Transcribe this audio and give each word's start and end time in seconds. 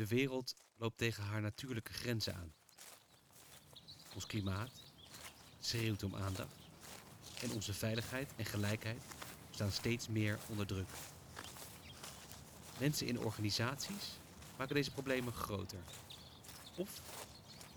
De 0.00 0.06
wereld 0.06 0.54
loopt 0.76 0.98
tegen 0.98 1.22
haar 1.22 1.40
natuurlijke 1.40 1.92
grenzen 1.92 2.34
aan. 2.34 2.52
Ons 4.14 4.26
klimaat 4.26 4.70
schreeuwt 5.58 6.02
om 6.02 6.14
aandacht 6.14 6.54
en 7.42 7.52
onze 7.52 7.74
veiligheid 7.74 8.30
en 8.36 8.44
gelijkheid 8.44 9.02
staan 9.50 9.72
steeds 9.72 10.08
meer 10.08 10.38
onder 10.48 10.66
druk. 10.66 10.88
Mensen 12.78 13.06
in 13.06 13.18
organisaties 13.18 14.18
maken 14.56 14.74
deze 14.74 14.90
problemen 14.90 15.32
groter 15.32 15.80
of 16.76 17.00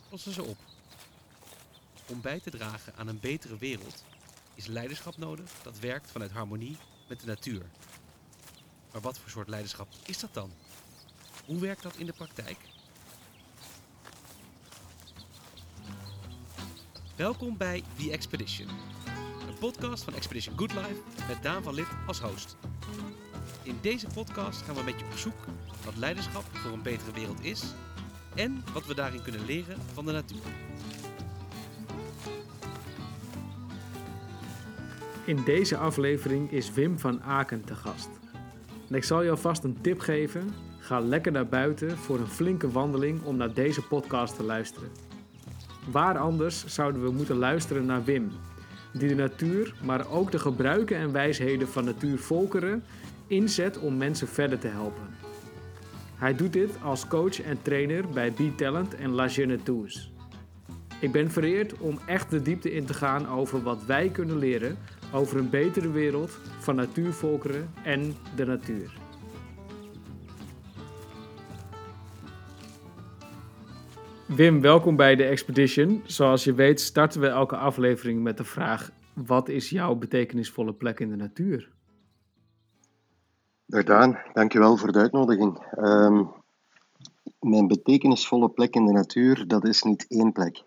lossen 0.09 0.33
ze 0.33 0.43
op. 0.43 0.57
Om 2.07 2.21
bij 2.21 2.39
te 2.39 2.49
dragen 2.49 2.95
aan 2.95 3.07
een 3.07 3.19
betere 3.19 3.57
wereld 3.57 4.03
is 4.53 4.65
leiderschap 4.65 5.17
nodig 5.17 5.51
dat 5.63 5.79
werkt 5.79 6.11
vanuit 6.11 6.31
harmonie 6.31 6.77
met 7.07 7.19
de 7.19 7.25
natuur. 7.25 7.65
Maar 8.91 9.01
wat 9.01 9.17
voor 9.17 9.29
soort 9.29 9.47
leiderschap 9.47 9.87
is 10.05 10.19
dat 10.19 10.33
dan? 10.33 10.51
Hoe 11.45 11.59
werkt 11.59 11.83
dat 11.83 11.95
in 11.95 12.05
de 12.05 12.13
praktijk? 12.13 12.57
Welkom 17.15 17.57
bij 17.57 17.83
The 17.97 18.11
Expedition, 18.11 18.67
een 19.47 19.57
podcast 19.59 20.03
van 20.03 20.13
Expedition 20.13 20.57
Good 20.57 20.73
Life 20.73 21.01
met 21.27 21.43
Daan 21.43 21.63
van 21.63 21.73
Lid 21.73 21.87
als 22.07 22.19
host. 22.19 22.57
In 23.63 23.77
deze 23.81 24.07
podcast 24.13 24.61
gaan 24.61 24.75
we 24.75 24.83
met 24.83 24.99
je 24.99 25.05
op 25.05 25.17
zoek 25.17 25.45
wat 25.85 25.97
leiderschap 25.97 26.43
voor 26.43 26.71
een 26.71 26.81
betere 26.81 27.11
wereld 27.11 27.43
is 27.43 27.63
en 28.35 28.63
wat 28.73 28.85
we 28.85 28.95
daarin 28.95 29.21
kunnen 29.21 29.45
leren 29.45 29.77
van 29.93 30.05
de 30.05 30.11
natuur. 30.11 30.41
In 35.25 35.43
deze 35.43 35.77
aflevering 35.77 36.51
is 36.51 36.71
Wim 36.71 36.99
van 36.99 37.23
Aken 37.23 37.65
te 37.65 37.75
gast. 37.75 38.09
En 38.89 38.95
ik 38.95 39.03
zal 39.03 39.21
je 39.21 39.29
alvast 39.29 39.63
een 39.63 39.81
tip 39.81 39.99
geven. 39.99 40.72
Ga 40.83 40.99
lekker 40.99 41.31
naar 41.31 41.47
buiten 41.47 41.97
voor 41.97 42.19
een 42.19 42.27
flinke 42.27 42.71
wandeling 42.71 43.23
om 43.23 43.37
naar 43.37 43.53
deze 43.53 43.81
podcast 43.81 44.35
te 44.35 44.43
luisteren. 44.43 44.89
Waar 45.91 46.17
anders 46.17 46.65
zouden 46.65 47.03
we 47.03 47.11
moeten 47.11 47.35
luisteren 47.35 47.85
naar 47.85 48.03
Wim, 48.03 48.31
die 48.93 49.07
de 49.07 49.15
natuur, 49.15 49.75
maar 49.83 50.09
ook 50.11 50.31
de 50.31 50.39
gebruiken 50.39 50.97
en 50.97 51.11
wijsheden 51.11 51.67
van 51.67 51.85
natuurvolkeren 51.85 52.83
inzet 53.27 53.79
om 53.79 53.97
mensen 53.97 54.27
verder 54.27 54.59
te 54.59 54.67
helpen. 54.67 55.07
Hij 56.15 56.35
doet 56.35 56.53
dit 56.53 56.77
als 56.81 57.07
coach 57.07 57.41
en 57.41 57.61
trainer 57.61 58.09
bij 58.09 58.31
B-Talent 58.31 58.95
en 58.95 59.11
La 59.11 59.27
Jeune 59.27 59.63
Tous. 59.63 60.11
Ik 60.99 61.11
ben 61.11 61.31
vereerd 61.31 61.77
om 61.77 61.99
echt 62.05 62.29
de 62.29 62.41
diepte 62.41 62.73
in 62.73 62.85
te 62.85 62.93
gaan 62.93 63.27
over 63.27 63.63
wat 63.63 63.85
wij 63.85 64.09
kunnen 64.09 64.37
leren 64.37 64.77
over 65.13 65.37
een 65.37 65.49
betere 65.49 65.91
wereld 65.91 66.37
van 66.59 66.75
natuurvolkeren 66.75 67.69
en 67.83 68.15
de 68.35 68.45
natuur. 68.45 69.02
Wim, 74.35 74.61
welkom 74.61 74.95
bij 74.95 75.15
de 75.15 75.23
Expedition. 75.23 76.01
Zoals 76.05 76.43
je 76.43 76.53
weet 76.53 76.81
starten 76.81 77.21
we 77.21 77.27
elke 77.27 77.55
aflevering 77.55 78.23
met 78.23 78.37
de 78.37 78.43
vraag: 78.43 78.91
wat 79.13 79.49
is 79.49 79.69
jouw 79.69 79.95
betekenisvolle 79.95 80.73
plek 80.73 80.99
in 80.99 81.09
de 81.09 81.15
natuur? 81.15 81.71
Daan, 83.65 84.19
dankjewel 84.33 84.77
voor 84.77 84.91
de 84.91 84.99
uitnodiging. 84.99 85.75
Um, 85.77 86.31
mijn 87.39 87.67
betekenisvolle 87.67 88.49
plek 88.49 88.75
in 88.75 88.85
de 88.85 88.91
natuur, 88.91 89.47
dat 89.47 89.67
is 89.67 89.83
niet 89.83 90.05
één 90.09 90.31
plek. 90.31 90.63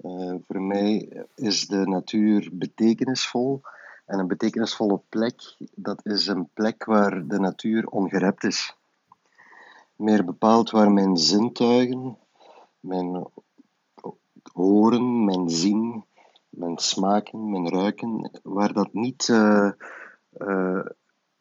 Uh, 0.00 0.34
voor 0.46 0.62
mij 0.62 1.24
is 1.34 1.66
de 1.66 1.86
natuur 1.86 2.48
betekenisvol. 2.52 3.60
En 4.06 4.18
een 4.18 4.28
betekenisvolle 4.28 5.00
plek, 5.08 5.56
dat 5.74 6.06
is 6.06 6.26
een 6.26 6.48
plek 6.54 6.84
waar 6.84 7.26
de 7.26 7.38
natuur 7.38 7.86
ongerept 7.86 8.44
is. 8.44 8.76
Meer 9.96 10.24
bepaald 10.24 10.70
waar 10.70 10.90
mijn 10.90 11.16
zintuigen, 11.16 12.16
mijn 12.82 13.26
horen, 14.52 15.24
mijn 15.24 15.50
zien, 15.50 16.04
mijn 16.48 16.78
smaken, 16.78 17.50
mijn 17.50 17.68
ruiken, 17.68 18.30
waar 18.42 18.72
dat 18.72 18.92
niet 18.92 19.28
uh, 19.28 19.70
uh, 20.38 20.84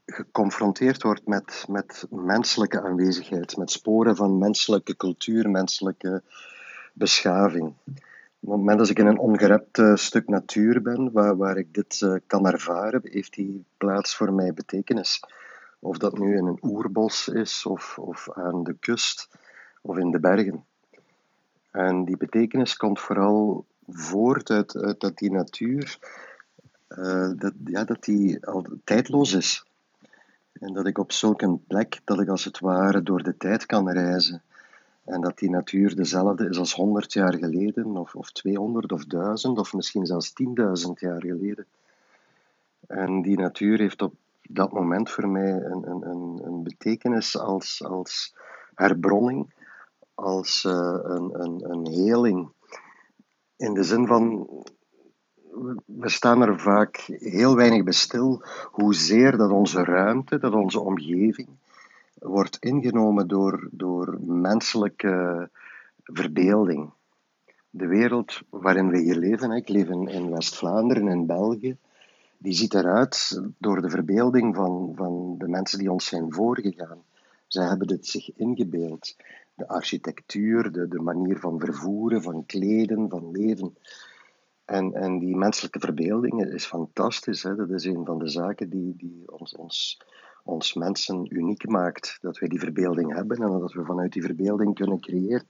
geconfronteerd 0.06 1.04
wordt 1.04 1.28
met, 1.28 1.66
met 1.70 2.08
menselijke 2.10 2.82
aanwezigheid, 2.82 3.58
met 3.58 3.72
sporen 3.72 4.16
van 4.16 4.38
menselijke 4.38 4.96
cultuur, 4.96 5.50
menselijke 5.50 6.24
beschaving. 6.94 7.74
Op 8.44 8.50
het 8.50 8.60
moment 8.60 8.78
dat 8.78 8.90
ik 8.90 9.00
in 9.00 9.08
een 9.08 9.20
ongerept 9.20 9.78
uh, 9.78 9.96
stuk 9.96 10.28
natuur 10.28 10.82
ben, 10.82 11.12
waar, 11.12 11.38
waar 11.38 11.58
ik 11.58 11.74
dit 11.74 12.22
kan 12.28 12.48
ervaren, 12.48 13.02
heeft 13.04 13.34
die 13.34 13.66
plaats 13.78 14.16
voor 14.16 14.34
mij 14.34 14.54
betekenis. 14.54 15.24
Of 15.80 15.98
dat 15.98 16.18
nu 16.18 16.38
in 16.38 16.46
een 16.46 16.60
oerbos 16.62 17.28
is, 17.28 17.66
of, 17.66 18.00
of 18.00 18.32
aan 18.32 18.64
de 18.64 18.74
kust, 18.80 19.30
of 19.82 19.98
in 19.98 20.12
de 20.12 20.20
bergen. 20.20 20.66
En 21.72 22.06
die 22.06 22.18
betekenis 22.18 22.78
komt 22.78 23.00
vooral 23.00 23.66
voort 23.88 24.50
uit, 24.50 24.76
uit 24.76 25.00
dat 25.00 25.18
die 25.18 25.32
natuur 25.32 26.00
uh, 26.98 27.32
dat, 27.36 27.54
ja, 27.66 27.84
dat 27.84 28.04
die 28.04 28.46
al 28.46 28.66
tijdloos 28.84 29.34
is. 29.34 29.66
En 30.54 30.74
dat 30.74 30.86
ik 30.88 30.98
op 30.98 31.12
zulke 31.12 31.58
plek, 31.68 32.00
dat 32.04 32.20
ik 32.20 32.28
als 32.28 32.44
het 32.44 32.60
ware 32.60 33.04
door 33.04 33.24
de 33.24 33.38
tijd 33.38 33.66
kan 33.66 33.90
reizen. 33.90 34.42
En 35.04 35.22
dat 35.22 35.38
die 35.38 35.50
natuur 35.50 35.96
dezelfde 35.96 36.50
is 36.50 36.58
als 36.58 36.74
100 36.74 37.14
jaar 37.14 37.34
geleden, 37.34 37.98
of, 37.98 38.16
of 38.16 38.32
200 38.32 38.92
of 38.92 39.06
1000, 39.06 39.60
of 39.60 39.74
misschien 39.74 40.06
zelfs 40.06 40.34
10.000 40.44 40.92
jaar 40.94 41.22
geleden. 41.22 41.66
En 42.88 43.22
die 43.22 43.38
natuur 43.38 43.80
heeft 43.80 44.02
op 44.02 44.14
dat 44.42 44.72
moment 44.72 45.10
voor 45.10 45.30
mij 45.30 45.52
een, 45.52 45.92
een, 45.92 46.42
een 46.44 46.64
betekenis 46.64 47.38
als, 47.38 47.84
als 47.84 48.36
herbronning, 48.76 49.54
als 50.22 50.64
uh, 50.64 50.98
een, 51.04 51.42
een, 51.42 51.72
een 51.72 51.88
heling. 51.88 52.50
In 53.56 53.74
de 53.74 53.84
zin 53.84 54.08
van, 54.08 54.48
we 55.86 56.10
staan 56.10 56.42
er 56.42 56.60
vaak 56.60 56.98
heel 57.20 57.56
weinig 57.56 57.84
bij 57.84 57.94
stil 57.94 58.44
hoezeer 58.72 59.38
dat 59.38 59.52
onze 59.52 59.84
ruimte, 59.84 60.40
dat 60.40 60.54
onze 60.54 60.80
omgeving, 60.80 61.48
wordt 62.14 62.58
ingenomen 62.60 63.28
door, 63.28 63.68
door 63.72 64.18
menselijke 64.22 65.50
verbeelding. 66.04 66.92
De 67.70 67.88
wereld 67.88 68.42
waarin 68.50 68.90
we 68.90 69.00
hier 69.00 69.16
leven, 69.16 69.52
ik 69.52 69.70
leef 69.70 69.88
in, 69.88 70.08
in 70.08 70.32
West-Vlaanderen, 70.32 71.08
in 71.08 71.26
België, 71.26 71.78
die 72.38 72.54
ziet 72.54 72.74
eruit 72.74 73.42
door 73.58 73.82
de 73.82 73.90
verbeelding 73.90 74.56
van, 74.56 74.94
van 74.96 75.36
de 75.38 75.48
mensen 75.48 75.80
die 75.80 75.92
ons 75.92 76.06
zijn 76.06 76.34
voorgegaan. 76.34 77.04
Zij 77.48 77.66
hebben 77.66 77.88
dit 77.88 78.08
zich 78.08 78.36
ingebeeld. 78.36 79.16
Architectuur, 79.68 80.72
de, 80.72 80.88
de 80.88 81.00
manier 81.00 81.40
van 81.40 81.60
vervoeren, 81.60 82.22
van 82.22 82.46
kleden, 82.46 83.10
van 83.10 83.32
leven. 83.32 83.78
En, 84.66 84.94
en 84.94 85.20
die 85.20 85.36
menselijke 85.36 85.80
verbeelding 85.80 86.46
is 86.46 86.66
fantastisch. 86.66 87.44
Hè? 87.44 87.56
Dat 87.56 87.70
is 87.70 87.86
een 87.86 88.06
van 88.06 88.20
de 88.20 88.30
zaken 88.30 88.70
die, 88.70 88.96
die 88.98 89.24
ons, 89.26 89.56
ons 89.56 90.02
ons 90.44 90.74
mensen 90.74 91.36
uniek 91.36 91.68
maakt. 91.68 92.18
Dat 92.22 92.40
wij 92.40 92.50
die 92.50 92.60
verbeelding 92.60 93.14
hebben 93.14 93.38
en 93.38 93.60
dat 93.60 93.74
we 93.74 93.86
vanuit 93.86 94.14
die 94.14 94.22
verbeelding 94.22 94.76
kunnen 94.76 95.00
creëren. 95.00 95.48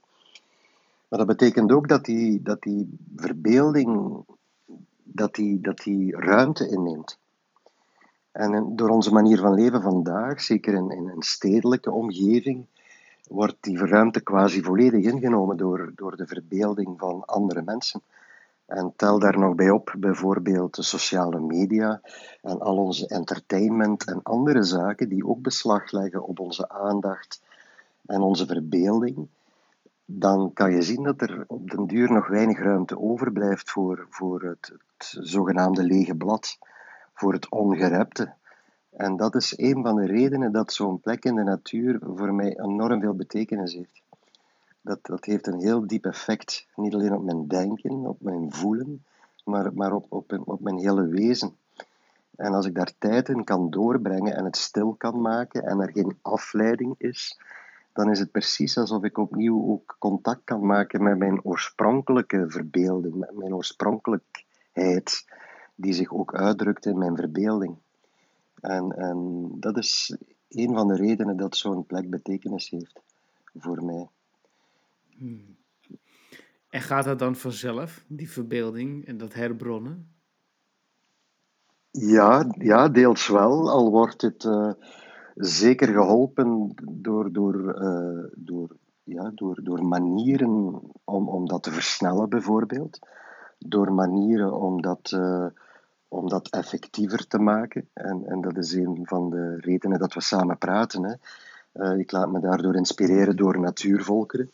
Maar 1.08 1.18
dat 1.18 1.28
betekent 1.28 1.72
ook 1.72 1.88
dat 1.88 2.04
die, 2.04 2.42
dat 2.42 2.62
die 2.62 2.96
verbeelding 3.16 4.24
dat 5.02 5.34
die, 5.34 5.60
dat 5.60 5.78
die 5.78 6.16
ruimte 6.16 6.68
inneemt. 6.68 7.18
En 8.30 8.76
door 8.76 8.88
onze 8.88 9.12
manier 9.12 9.38
van 9.38 9.54
leven 9.54 9.82
vandaag, 9.82 10.40
zeker 10.40 10.74
in, 10.74 10.90
in 10.90 11.08
een 11.08 11.22
stedelijke 11.22 11.90
omgeving, 11.90 12.66
wordt 13.28 13.56
die 13.60 13.78
ruimte 13.78 14.20
quasi 14.20 14.62
volledig 14.62 15.04
ingenomen 15.04 15.56
door, 15.56 15.92
door 15.94 16.16
de 16.16 16.26
verbeelding 16.26 16.98
van 16.98 17.24
andere 17.24 17.62
mensen. 17.62 18.02
En 18.66 18.92
tel 18.96 19.18
daar 19.18 19.38
nog 19.38 19.54
bij 19.54 19.70
op 19.70 19.94
bijvoorbeeld 19.98 20.74
de 20.74 20.82
sociale 20.82 21.40
media 21.40 22.00
en 22.42 22.60
al 22.60 22.76
onze 22.76 23.06
entertainment 23.06 24.04
en 24.04 24.22
andere 24.22 24.62
zaken 24.62 25.08
die 25.08 25.26
ook 25.26 25.42
beslag 25.42 25.90
leggen 25.90 26.24
op 26.24 26.38
onze 26.38 26.68
aandacht 26.68 27.42
en 28.06 28.20
onze 28.20 28.46
verbeelding. 28.46 29.28
Dan 30.04 30.52
kan 30.52 30.72
je 30.72 30.82
zien 30.82 31.02
dat 31.02 31.20
er 31.20 31.44
op 31.46 31.70
den 31.70 31.86
duur 31.86 32.12
nog 32.12 32.28
weinig 32.28 32.58
ruimte 32.58 32.98
overblijft 32.98 33.70
voor, 33.70 34.06
voor 34.10 34.42
het, 34.42 34.72
het 34.96 35.16
zogenaamde 35.20 35.82
lege 35.82 36.14
blad, 36.14 36.58
voor 37.14 37.32
het 37.32 37.48
ongerepte. 37.48 38.32
En 38.96 39.16
dat 39.16 39.34
is 39.34 39.58
een 39.58 39.82
van 39.82 39.96
de 39.96 40.06
redenen 40.06 40.52
dat 40.52 40.72
zo'n 40.72 41.00
plek 41.00 41.24
in 41.24 41.34
de 41.34 41.42
natuur 41.42 41.98
voor 42.02 42.34
mij 42.34 42.58
enorm 42.58 43.00
veel 43.00 43.14
betekenis 43.14 43.74
heeft 43.74 44.02
dat, 44.82 44.98
dat 45.02 45.24
heeft 45.24 45.46
een 45.46 45.60
heel 45.60 45.86
diep 45.86 46.04
effect. 46.04 46.66
Niet 46.74 46.94
alleen 46.94 47.14
op 47.14 47.24
mijn 47.24 47.48
denken, 47.48 48.06
op 48.06 48.20
mijn 48.20 48.52
voelen, 48.52 49.04
maar, 49.44 49.74
maar 49.74 49.92
op, 49.92 50.06
op, 50.08 50.42
op 50.44 50.60
mijn 50.60 50.78
hele 50.78 51.06
wezen. 51.06 51.56
En 52.36 52.52
als 52.52 52.66
ik 52.66 52.74
daar 52.74 52.92
tijd 52.98 53.28
in 53.28 53.44
kan 53.44 53.70
doorbrengen 53.70 54.36
en 54.36 54.44
het 54.44 54.56
stil 54.56 54.94
kan 54.94 55.20
maken 55.20 55.62
en 55.62 55.80
er 55.80 55.90
geen 55.92 56.18
afleiding 56.22 56.94
is, 56.98 57.40
dan 57.92 58.10
is 58.10 58.18
het 58.18 58.30
precies 58.30 58.78
alsof 58.78 59.04
ik 59.04 59.18
opnieuw 59.18 59.68
ook 59.68 59.96
contact 59.98 60.40
kan 60.44 60.66
maken 60.66 61.02
met 61.02 61.18
mijn 61.18 61.44
oorspronkelijke 61.44 62.44
verbeelding, 62.48 63.14
met 63.14 63.36
mijn 63.36 63.54
oorspronkelijkheid, 63.54 65.24
die 65.74 65.92
zich 65.92 66.12
ook 66.12 66.34
uitdrukt 66.34 66.86
in 66.86 66.98
mijn 66.98 67.16
verbeelding. 67.16 67.76
En, 68.62 68.92
en 68.92 69.48
dat 69.60 69.76
is 69.76 70.16
een 70.48 70.74
van 70.74 70.88
de 70.88 70.96
redenen 70.96 71.36
dat 71.36 71.56
zo'n 71.56 71.86
plek 71.86 72.10
betekenis 72.10 72.70
heeft 72.70 73.02
voor 73.54 73.84
mij. 73.84 74.08
Hmm. 75.16 75.56
En 76.68 76.80
gaat 76.80 77.04
dat 77.04 77.18
dan 77.18 77.36
vanzelf, 77.36 78.04
die 78.08 78.30
verbeelding 78.30 79.06
en 79.06 79.16
dat 79.16 79.34
herbronnen? 79.34 80.10
Ja, 81.90 82.52
ja 82.58 82.88
deels 82.88 83.28
wel, 83.28 83.70
al 83.70 83.90
wordt 83.90 84.22
het 84.22 84.44
uh, 84.44 84.72
zeker 85.34 85.88
geholpen 85.88 86.74
door, 86.90 87.32
door, 87.32 87.82
uh, 87.82 88.24
door, 88.34 88.76
ja, 89.02 89.30
door, 89.34 89.60
door 89.62 89.84
manieren 89.84 90.80
om, 91.04 91.28
om 91.28 91.46
dat 91.46 91.62
te 91.62 91.70
versnellen, 91.70 92.28
bijvoorbeeld. 92.28 92.98
Door 93.58 93.92
manieren 93.92 94.60
om 94.60 94.82
dat, 94.82 95.12
uh, 95.14 95.46
om 96.12 96.28
dat 96.28 96.48
effectiever 96.48 97.26
te 97.26 97.38
maken. 97.38 97.88
En, 97.92 98.22
en 98.26 98.40
dat 98.40 98.56
is 98.56 98.72
een 98.72 99.00
van 99.02 99.30
de 99.30 99.56
redenen 99.56 99.98
dat 99.98 100.14
we 100.14 100.20
samen 100.20 100.58
praten. 100.58 101.18
Hè. 101.72 101.96
ik 101.98 102.12
laat 102.12 102.32
me 102.32 102.40
daardoor 102.40 102.76
inspireren 102.76 103.36
door 103.36 103.60
natuurvolkeren 103.60 104.50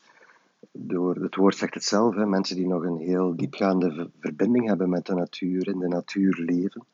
door, 0.72 1.14
het 1.14 1.34
woord 1.34 1.56
zegt 1.56 1.74
het 1.74 1.84
zelf, 1.84 2.14
hè, 2.14 2.26
mensen 2.26 2.56
die 2.56 2.66
nog 2.66 2.82
een 2.82 2.98
heel 2.98 3.36
diepgaande 3.36 4.10
verbinding 4.20 4.66
hebben 4.66 4.88
met 4.88 5.06
de 5.06 5.14
natuur, 5.14 5.68
in 5.68 5.78
de 5.78 5.88
natuur 5.88 6.34
leven. 6.34 6.84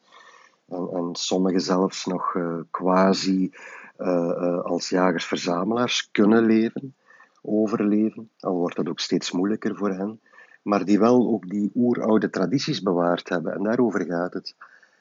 En, 0.69 0.89
en 0.93 1.09
sommigen 1.13 1.61
zelfs 1.61 2.07
nog 2.07 2.35
uh, 2.35 2.57
quasi 2.71 3.51
uh, 3.99 4.61
als 4.61 4.89
jagers-verzamelaars 4.89 6.09
kunnen 6.11 6.45
leven, 6.45 6.95
overleven, 7.43 8.31
al 8.41 8.55
wordt 8.55 8.77
dat 8.77 8.89
ook 8.89 9.01
steeds 9.01 9.31
moeilijker 9.31 9.77
voor 9.77 9.91
hen, 9.91 10.21
maar 10.65 10.85
die 10.85 10.99
wel 10.99 11.29
ook 11.29 11.49
die 11.49 11.71
oeroude 11.75 12.31
tradities 12.31 12.83
bewaard 12.83 13.29
hebben. 13.29 13.55
En 13.55 13.63
daarover 13.63 14.05
gaat 14.05 14.35
het. 14.35 14.55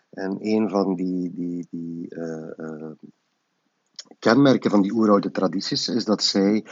En 0.10 0.38
een 0.40 0.70
van 0.70 0.96
die, 0.96 1.34
die, 1.34 1.68
die 1.70 2.08
kenmerken 4.20 4.72
van 4.72 4.82
die 4.82 4.94
oeroude 4.94 5.32
tradities 5.32 5.88
is 5.88 6.06
dat 6.06 6.24
zij 6.24 6.66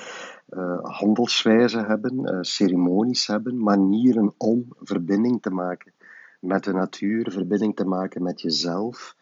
uh, 0.50 1.88
hebben, 1.88 2.46
ceremonies 2.46 3.28
hebben, 3.28 3.64
manieren 3.64 4.34
om 4.38 4.66
verbinding 4.80 5.42
te 5.42 5.50
maken 5.50 5.94
met 6.40 6.64
de 6.64 6.74
natuur, 6.74 7.32
verbinding 7.32 7.76
te 7.76 7.86
maken 7.86 8.24
met 8.24 8.42
jezelf, 8.42 9.16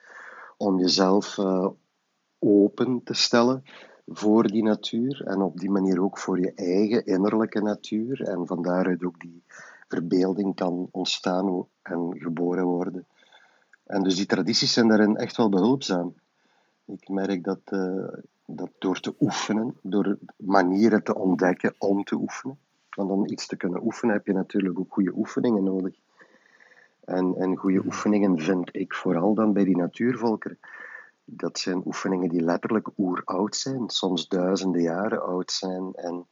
om 0.57 0.80
jezelf 0.80 1.38
open 2.39 3.01
te 3.04 3.13
stellen 3.13 3.63
voor 4.12 4.48
die 4.48 4.64
natuur 4.64 5.22
en 5.26 5.42
op 5.42 5.60
die 5.60 5.70
manier 5.70 6.02
ook 6.02 6.18
voor 6.18 6.40
je 6.40 6.54
eigen 6.54 7.06
innerlijke 7.06 7.62
natuur 7.62 8.22
en 8.22 8.48
van 8.48 8.62
daaruit 8.62 9.04
ook 9.04 9.20
die 9.20 9.44
verbeelding 9.88 10.56
kan 10.56 10.88
ontstaan 10.92 11.66
en 11.82 12.14
geboren 12.18 12.66
worden. 12.66 13.08
En 13.86 14.04
dus 14.04 14.16
die 14.16 14.26
tradities 14.26 14.74
zijn 14.74 14.88
daarin 14.88 15.18
echt 15.18 15.38
wel 15.38 15.50
behulpzaam. 15.50 16.14
Ik 16.86 17.10
merk 17.10 17.44
dat, 17.44 17.60
uh, 17.70 18.08
dat 18.46 18.70
door 18.78 19.00
te 19.00 19.16
oefenen, 19.20 19.78
door 19.82 20.18
manieren 20.36 21.04
te 21.04 21.16
ontdekken 21.16 21.76
om 21.78 22.04
te 22.04 22.16
oefenen, 22.16 22.60
want 22.90 23.12
om 23.12 23.26
iets 23.26 23.48
te 23.48 23.58
kunnen 23.58 23.84
oefenen 23.84 24.16
heb 24.16 24.26
je 24.26 24.34
natuurlijk 24.34 24.80
ook 24.80 24.94
goede 24.94 25.14
oefeningen 25.16 25.64
nodig. 25.64 25.96
En, 27.06 27.36
en 27.36 27.56
goede 27.56 27.86
oefeningen 27.86 28.40
vind 28.40 28.70
ik 28.76 28.94
vooral 28.94 29.34
dan 29.34 29.54
bij 29.54 29.64
die 29.64 29.78
natuurvolkeren. 29.78 30.60
Dat 31.31 31.60
zijn 31.60 31.81
oefeningen 31.86 32.30
die 32.30 32.42
letterlijk 32.42 32.90
oeroud 32.98 33.56
zijn, 33.56 33.90
soms 33.90 34.28
duizenden 34.28 34.81
jaren 34.81 35.22
oud 35.22 35.52
zijn. 35.52 35.94
En, 35.96 36.26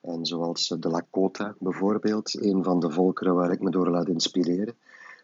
en 0.00 0.26
zoals 0.26 0.68
de 0.68 0.88
Lakota 0.88 1.54
bijvoorbeeld, 1.58 2.42
een 2.42 2.64
van 2.64 2.80
de 2.80 2.90
volkeren 2.90 3.34
waar 3.34 3.52
ik 3.52 3.60
me 3.60 3.70
door 3.70 3.90
laat 3.90 4.08
inspireren. 4.08 4.74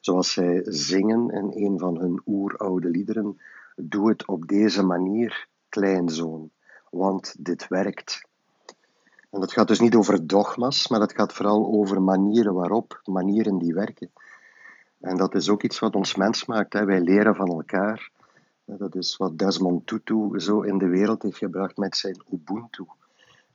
Zoals 0.00 0.32
zij 0.32 0.60
zingen 0.64 1.30
in 1.30 1.64
een 1.64 1.78
van 1.78 1.98
hun 1.98 2.22
oeroude 2.26 2.88
liederen, 2.88 3.38
Doe 3.80 4.08
het 4.08 4.26
op 4.26 4.48
deze 4.48 4.82
manier, 4.82 5.48
kleinzoon, 5.68 6.50
want 6.90 7.34
dit 7.38 7.68
werkt. 7.68 8.22
En 9.30 9.40
dat 9.40 9.52
gaat 9.52 9.68
dus 9.68 9.80
niet 9.80 9.94
over 9.94 10.26
dogma's, 10.26 10.88
maar 10.88 10.98
dat 10.98 11.12
gaat 11.12 11.32
vooral 11.32 11.66
over 11.66 12.02
manieren 12.02 12.54
waarop, 12.54 13.00
manieren 13.04 13.58
die 13.58 13.74
werken. 13.74 14.10
En 15.00 15.16
dat 15.16 15.34
is 15.34 15.48
ook 15.48 15.62
iets 15.62 15.78
wat 15.78 15.94
ons 15.94 16.14
mens 16.14 16.44
maakt. 16.44 16.72
Hè. 16.72 16.84
Wij 16.84 17.00
leren 17.00 17.34
van 17.34 17.48
elkaar. 17.48 18.10
Dat 18.76 18.94
is 18.94 19.16
wat 19.16 19.38
Desmond 19.38 19.86
Tutu 19.86 20.40
zo 20.40 20.60
in 20.60 20.78
de 20.78 20.88
wereld 20.88 21.22
heeft 21.22 21.38
gebracht 21.38 21.76
met 21.76 21.96
zijn 21.96 22.22
Ubuntu. 22.30 22.84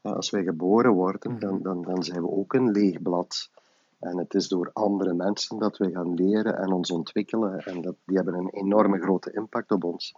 Als 0.01 0.29
wij 0.29 0.43
geboren 0.43 0.91
worden, 0.91 1.39
dan, 1.39 1.61
dan, 1.61 1.81
dan 1.81 2.03
zijn 2.03 2.21
we 2.21 2.29
ook 2.29 2.53
een 2.53 2.71
leeg 2.71 3.01
blad. 3.01 3.49
En 3.99 4.17
het 4.17 4.33
is 4.33 4.47
door 4.47 4.69
andere 4.73 5.13
mensen 5.13 5.59
dat 5.59 5.77
we 5.77 5.91
gaan 5.91 6.13
leren 6.13 6.57
en 6.57 6.71
ons 6.71 6.91
ontwikkelen. 6.91 7.59
En 7.59 7.81
dat, 7.81 7.95
die 8.05 8.15
hebben 8.15 8.33
een 8.33 8.49
enorme 8.49 8.99
grote 8.99 9.31
impact 9.31 9.71
op 9.71 9.83
ons. 9.83 10.15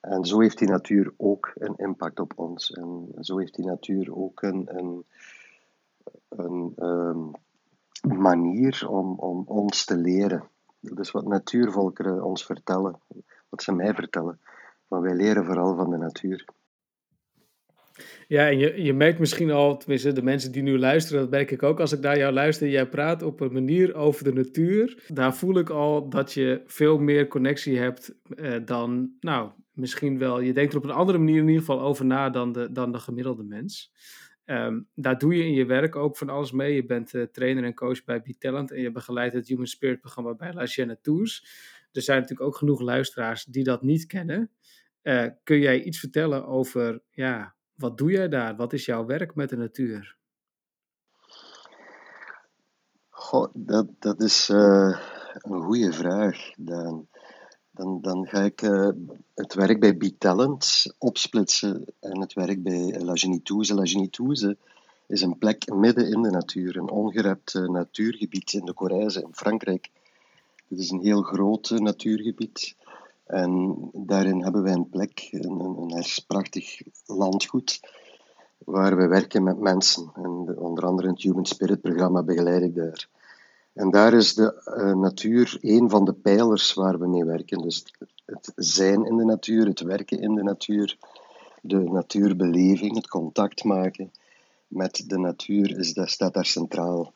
En 0.00 0.24
zo 0.24 0.40
heeft 0.40 0.58
die 0.58 0.68
natuur 0.68 1.12
ook 1.16 1.52
een 1.54 1.76
impact 1.76 2.20
op 2.20 2.32
ons. 2.36 2.70
En 2.70 3.08
zo 3.20 3.38
heeft 3.38 3.54
die 3.54 3.66
natuur 3.66 4.16
ook 4.16 4.42
een, 4.42 4.78
een, 4.78 5.04
een 6.28 6.72
um, 6.76 7.30
manier 8.18 8.88
om, 8.88 9.18
om 9.18 9.44
ons 9.46 9.84
te 9.84 9.96
leren. 9.96 10.48
Dat 10.80 10.98
is 10.98 11.10
wat 11.10 11.26
natuurvolkeren 11.26 12.24
ons 12.24 12.44
vertellen, 12.44 13.00
wat 13.54 13.62
ze 13.62 13.72
mij 13.72 13.94
vertellen. 13.94 14.40
Van 14.88 15.00
wij 15.00 15.14
leren 15.14 15.44
vooral 15.44 15.76
van 15.76 15.90
de 15.90 15.96
natuur. 15.96 16.44
Ja, 18.28 18.48
en 18.48 18.58
je, 18.58 18.82
je 18.82 18.94
merkt 18.94 19.18
misschien 19.18 19.50
al, 19.50 19.76
tenminste 19.76 20.12
de 20.12 20.22
mensen 20.22 20.52
die 20.52 20.62
nu 20.62 20.78
luisteren, 20.78 21.20
dat 21.20 21.30
merk 21.30 21.50
ik 21.50 21.62
ook 21.62 21.80
als 21.80 21.92
ik 21.92 22.00
naar 22.00 22.18
jou 22.18 22.32
luister. 22.32 22.68
Jij 22.68 22.88
praat 22.88 23.22
op 23.22 23.40
een 23.40 23.52
manier 23.52 23.94
over 23.94 24.24
de 24.24 24.32
natuur. 24.32 25.04
Daar 25.08 25.34
voel 25.34 25.58
ik 25.58 25.70
al 25.70 26.08
dat 26.08 26.32
je 26.32 26.62
veel 26.66 26.98
meer 26.98 27.28
connectie 27.28 27.78
hebt 27.78 28.14
eh, 28.36 28.54
dan, 28.64 29.16
nou, 29.20 29.50
misschien 29.72 30.18
wel. 30.18 30.40
Je 30.40 30.52
denkt 30.52 30.72
er 30.72 30.78
op 30.78 30.84
een 30.84 30.90
andere 30.90 31.18
manier 31.18 31.40
in 31.40 31.48
ieder 31.48 31.60
geval 31.60 31.80
over 31.80 32.04
na 32.04 32.30
dan 32.30 32.52
de, 32.52 32.72
dan 32.72 32.92
de 32.92 32.98
gemiddelde 32.98 33.44
mens. 33.44 33.92
Um, 34.46 34.88
daar 34.94 35.18
doe 35.18 35.36
je 35.36 35.44
in 35.44 35.52
je 35.52 35.66
werk 35.66 35.96
ook 35.96 36.16
van 36.16 36.28
alles 36.28 36.52
mee. 36.52 36.74
Je 36.74 36.84
bent 36.84 37.14
uh, 37.14 37.22
trainer 37.22 37.64
en 37.64 37.74
coach 37.74 38.04
bij 38.04 38.20
B-Talent 38.20 38.70
en 38.70 38.80
je 38.80 38.90
begeleidt 38.90 39.34
het 39.34 39.48
Human 39.48 39.66
Spirit 39.66 40.00
programma 40.00 40.34
bij 40.34 40.52
La 40.52 40.64
Jeune 40.64 40.98
Tours. 41.00 41.46
Er 41.94 42.02
zijn 42.02 42.20
natuurlijk 42.20 42.48
ook 42.48 42.56
genoeg 42.56 42.80
luisteraars 42.80 43.44
die 43.44 43.64
dat 43.64 43.82
niet 43.82 44.06
kennen. 44.06 44.50
Uh, 45.02 45.26
kun 45.42 45.58
jij 45.58 45.82
iets 45.82 45.98
vertellen 45.98 46.46
over, 46.46 47.02
ja, 47.10 47.54
wat 47.74 47.98
doe 47.98 48.10
jij 48.10 48.28
daar? 48.28 48.56
Wat 48.56 48.72
is 48.72 48.84
jouw 48.84 49.06
werk 49.06 49.34
met 49.34 49.48
de 49.48 49.56
natuur? 49.56 50.16
Goh, 53.08 53.50
dat, 53.54 53.86
dat 53.98 54.22
is 54.22 54.48
uh, 54.48 54.98
een 55.32 55.62
goede 55.62 55.92
vraag, 55.92 56.50
Dan, 56.56 57.08
dan, 57.70 58.00
dan 58.00 58.26
ga 58.26 58.42
ik 58.42 58.62
uh, 58.62 58.88
het 59.34 59.54
werk 59.54 59.80
bij 59.80 59.94
B-Talent 59.96 60.94
opsplitsen 60.98 61.84
en 62.00 62.20
het 62.20 62.32
werk 62.32 62.62
bij 62.62 63.00
La 63.00 63.14
Genitouze. 63.14 63.74
La 63.74 63.86
Genitouze 63.86 64.56
is 65.06 65.22
een 65.22 65.38
plek 65.38 65.74
midden 65.74 66.10
in 66.10 66.22
de 66.22 66.30
natuur, 66.30 66.76
een 66.76 66.90
ongerept 66.90 67.54
natuurgebied 67.54 68.52
in 68.52 68.64
de 68.64 68.74
Corrèze 68.74 69.22
in 69.22 69.34
Frankrijk. 69.34 69.90
Het 70.68 70.78
is 70.78 70.90
een 70.90 71.02
heel 71.02 71.22
groot 71.22 71.70
natuurgebied 71.70 72.76
en 73.24 73.76
daarin 73.92 74.42
hebben 74.42 74.62
wij 74.62 74.72
een 74.72 74.88
plek, 74.88 75.28
een, 75.30 75.60
een, 75.60 76.04
prachtig 76.26 76.80
landgoed, 77.06 77.80
waar 78.58 78.96
we 78.96 79.06
werken 79.06 79.42
met 79.42 79.58
mensen. 79.58 80.10
En 80.14 80.58
onder 80.58 80.84
andere 80.84 81.08
het 81.08 81.22
Human 81.22 81.46
Spirit 81.46 81.80
programma 81.80 82.22
begeleid 82.22 82.62
ik 82.62 82.74
daar. 82.74 83.08
En 83.72 83.90
daar 83.90 84.14
is 84.14 84.34
de 84.34 84.62
uh, 84.78 84.94
natuur 84.94 85.58
een 85.60 85.90
van 85.90 86.04
de 86.04 86.12
pijlers 86.12 86.74
waar 86.74 86.98
we 86.98 87.06
mee 87.06 87.24
werken. 87.24 87.58
Dus 87.58 87.84
het 88.24 88.52
zijn 88.56 89.04
in 89.04 89.16
de 89.16 89.24
natuur, 89.24 89.66
het 89.66 89.80
werken 89.80 90.20
in 90.20 90.34
de 90.34 90.42
natuur, 90.42 90.98
de 91.62 91.78
natuurbeleving, 91.78 92.94
het 92.94 93.08
contact 93.08 93.64
maken 93.64 94.12
met 94.66 95.04
de 95.06 95.18
natuur 95.18 95.78
is, 95.78 95.94
dat 95.94 96.10
staat 96.10 96.34
daar 96.34 96.46
centraal. 96.46 97.12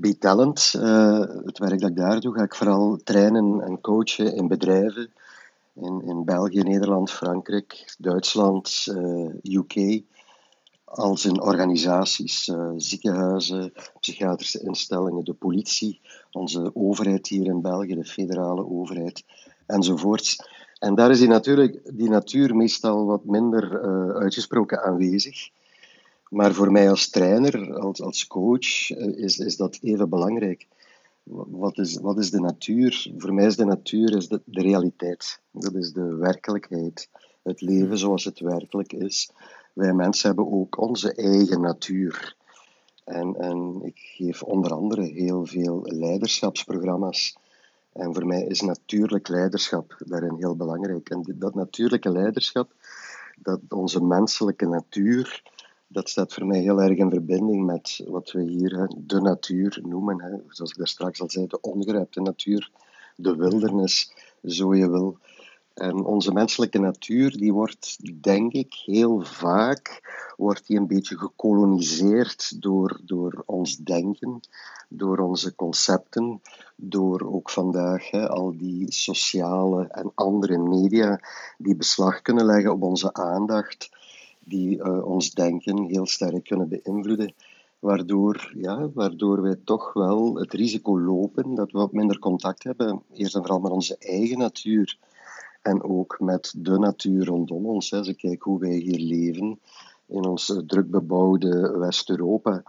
B-Talent, 0.00 0.74
uh, 0.76 1.20
het 1.44 1.58
werk 1.58 1.80
dat 1.80 1.90
ik 1.90 1.96
daar 1.96 2.20
doe, 2.20 2.34
ga 2.34 2.42
ik 2.42 2.54
vooral 2.54 2.96
trainen 3.04 3.60
en 3.60 3.80
coachen 3.80 4.34
in 4.34 4.48
bedrijven 4.48 5.12
in, 5.74 6.02
in 6.04 6.24
België, 6.24 6.60
Nederland, 6.60 7.10
Frankrijk, 7.10 7.94
Duitsland, 7.98 8.86
eh, 8.88 9.54
UK, 9.54 10.02
als 10.84 11.24
in 11.24 11.42
organisaties, 11.42 12.48
uh, 12.48 12.70
ziekenhuizen, 12.76 13.72
psychiatrische 14.00 14.60
instellingen, 14.60 15.24
de 15.24 15.32
politie, 15.32 16.00
onze 16.30 16.70
overheid 16.74 17.28
hier 17.28 17.46
in 17.46 17.60
België, 17.60 17.94
de 17.94 18.04
federale 18.04 18.66
overheid, 18.66 19.24
enzovoorts. 19.66 20.36
En 20.78 20.94
daar 20.94 21.10
is 21.10 21.18
die, 21.18 21.28
natuurlijk, 21.28 21.80
die 21.92 22.08
natuur 22.08 22.56
meestal 22.56 23.06
wat 23.06 23.24
minder 23.24 23.82
uitgesproken 24.14 24.82
aanwezig. 24.82 25.50
Maar 26.34 26.54
voor 26.54 26.72
mij 26.72 26.90
als 26.90 27.10
trainer, 27.10 27.74
als, 27.74 28.00
als 28.00 28.26
coach, 28.26 28.90
uh, 28.90 29.24
is, 29.24 29.38
is 29.38 29.56
dat 29.56 29.78
even 29.82 30.08
belangrijk. 30.08 30.66
Wat 31.22 31.78
is, 31.78 31.98
wat 32.00 32.18
is 32.18 32.30
de 32.30 32.40
natuur? 32.40 33.12
Voor 33.16 33.34
mij 33.34 33.46
is 33.46 33.56
de 33.56 33.64
natuur 33.64 34.16
is 34.16 34.28
de, 34.28 34.40
de 34.44 34.60
realiteit. 34.60 35.40
Dat 35.50 35.74
is 35.74 35.92
de 35.92 36.14
werkelijkheid. 36.14 37.08
Het 37.42 37.60
leven 37.60 37.98
zoals 37.98 38.24
het 38.24 38.40
werkelijk 38.40 38.92
is. 38.92 39.30
Wij 39.72 39.92
mensen 39.92 40.26
hebben 40.26 40.52
ook 40.52 40.80
onze 40.80 41.14
eigen 41.14 41.60
natuur. 41.60 42.36
En, 43.04 43.34
en 43.36 43.80
ik 43.82 43.98
geef 43.98 44.42
onder 44.42 44.72
andere 44.72 45.02
heel 45.02 45.46
veel 45.46 45.80
leiderschapsprogramma's. 45.82 47.36
En 47.92 48.14
voor 48.14 48.26
mij 48.26 48.42
is 48.42 48.60
natuurlijk 48.60 49.28
leiderschap 49.28 49.96
daarin 49.98 50.34
heel 50.38 50.56
belangrijk. 50.56 51.10
En 51.10 51.34
dat 51.34 51.54
natuurlijke 51.54 52.10
leiderschap, 52.10 52.72
dat 53.42 53.60
onze 53.68 54.02
menselijke 54.04 54.66
natuur 54.66 55.52
dat 55.94 56.08
staat 56.08 56.34
voor 56.34 56.46
mij 56.46 56.60
heel 56.60 56.80
erg 56.80 56.96
in 56.96 57.10
verbinding 57.10 57.64
met 57.64 58.02
wat 58.06 58.32
we 58.32 58.42
hier 58.42 58.90
de 58.96 59.20
natuur 59.20 59.80
noemen. 59.82 60.20
Hè. 60.20 60.30
Zoals 60.48 60.70
ik 60.70 60.76
daar 60.76 60.88
straks 60.88 61.20
al 61.20 61.30
zei, 61.30 61.46
de 61.46 61.60
ongerepte 61.60 62.20
natuur, 62.20 62.70
de 63.16 63.36
wildernis, 63.36 64.12
zo 64.42 64.74
je 64.74 64.90
wil. 64.90 65.18
En 65.74 66.04
onze 66.04 66.32
menselijke 66.32 66.78
natuur, 66.78 67.36
die 67.36 67.52
wordt, 67.52 67.98
denk 68.22 68.52
ik, 68.52 68.74
heel 68.84 69.20
vaak 69.20 70.00
wordt 70.36 70.66
die 70.66 70.78
een 70.78 70.86
beetje 70.86 71.18
gekoloniseerd 71.18 72.62
door, 72.62 73.00
door 73.04 73.42
ons 73.46 73.76
denken, 73.76 74.40
door 74.88 75.18
onze 75.18 75.54
concepten, 75.54 76.40
door 76.76 77.32
ook 77.32 77.50
vandaag 77.50 78.10
hè, 78.10 78.28
al 78.28 78.56
die 78.56 78.92
sociale 78.92 79.86
en 79.86 80.12
andere 80.14 80.58
media 80.58 81.20
die 81.58 81.76
beslag 81.76 82.22
kunnen 82.22 82.44
leggen 82.44 82.72
op 82.72 82.82
onze 82.82 83.12
aandacht, 83.12 83.90
die 84.46 84.78
uh, 84.78 85.06
ons 85.06 85.30
denken 85.30 85.84
heel 85.84 86.06
sterk 86.06 86.44
kunnen 86.44 86.68
beïnvloeden. 86.68 87.34
Waardoor, 87.78 88.52
ja, 88.56 88.90
waardoor 88.90 89.42
wij 89.42 89.56
toch 89.64 89.92
wel 89.92 90.36
het 90.36 90.52
risico 90.52 91.00
lopen 91.00 91.54
dat 91.54 91.72
we 91.72 91.78
wat 91.78 91.92
minder 91.92 92.18
contact 92.18 92.64
hebben, 92.64 93.02
eerst 93.12 93.34
en 93.34 93.40
vooral 93.40 93.60
met 93.60 93.72
onze 93.72 93.96
eigen 93.98 94.38
natuur 94.38 94.98
en 95.62 95.82
ook 95.82 96.16
met 96.20 96.54
de 96.56 96.78
natuur 96.78 97.24
rondom 97.24 97.66
ons. 97.66 97.92
Als 97.92 98.08
ik 98.08 98.16
kijk 98.16 98.42
hoe 98.42 98.58
wij 98.58 98.74
hier 98.74 98.98
leven 98.98 99.58
in 100.06 100.24
ons 100.24 100.60
drukbebouwde 100.66 101.78
West-Europa. 101.78 102.62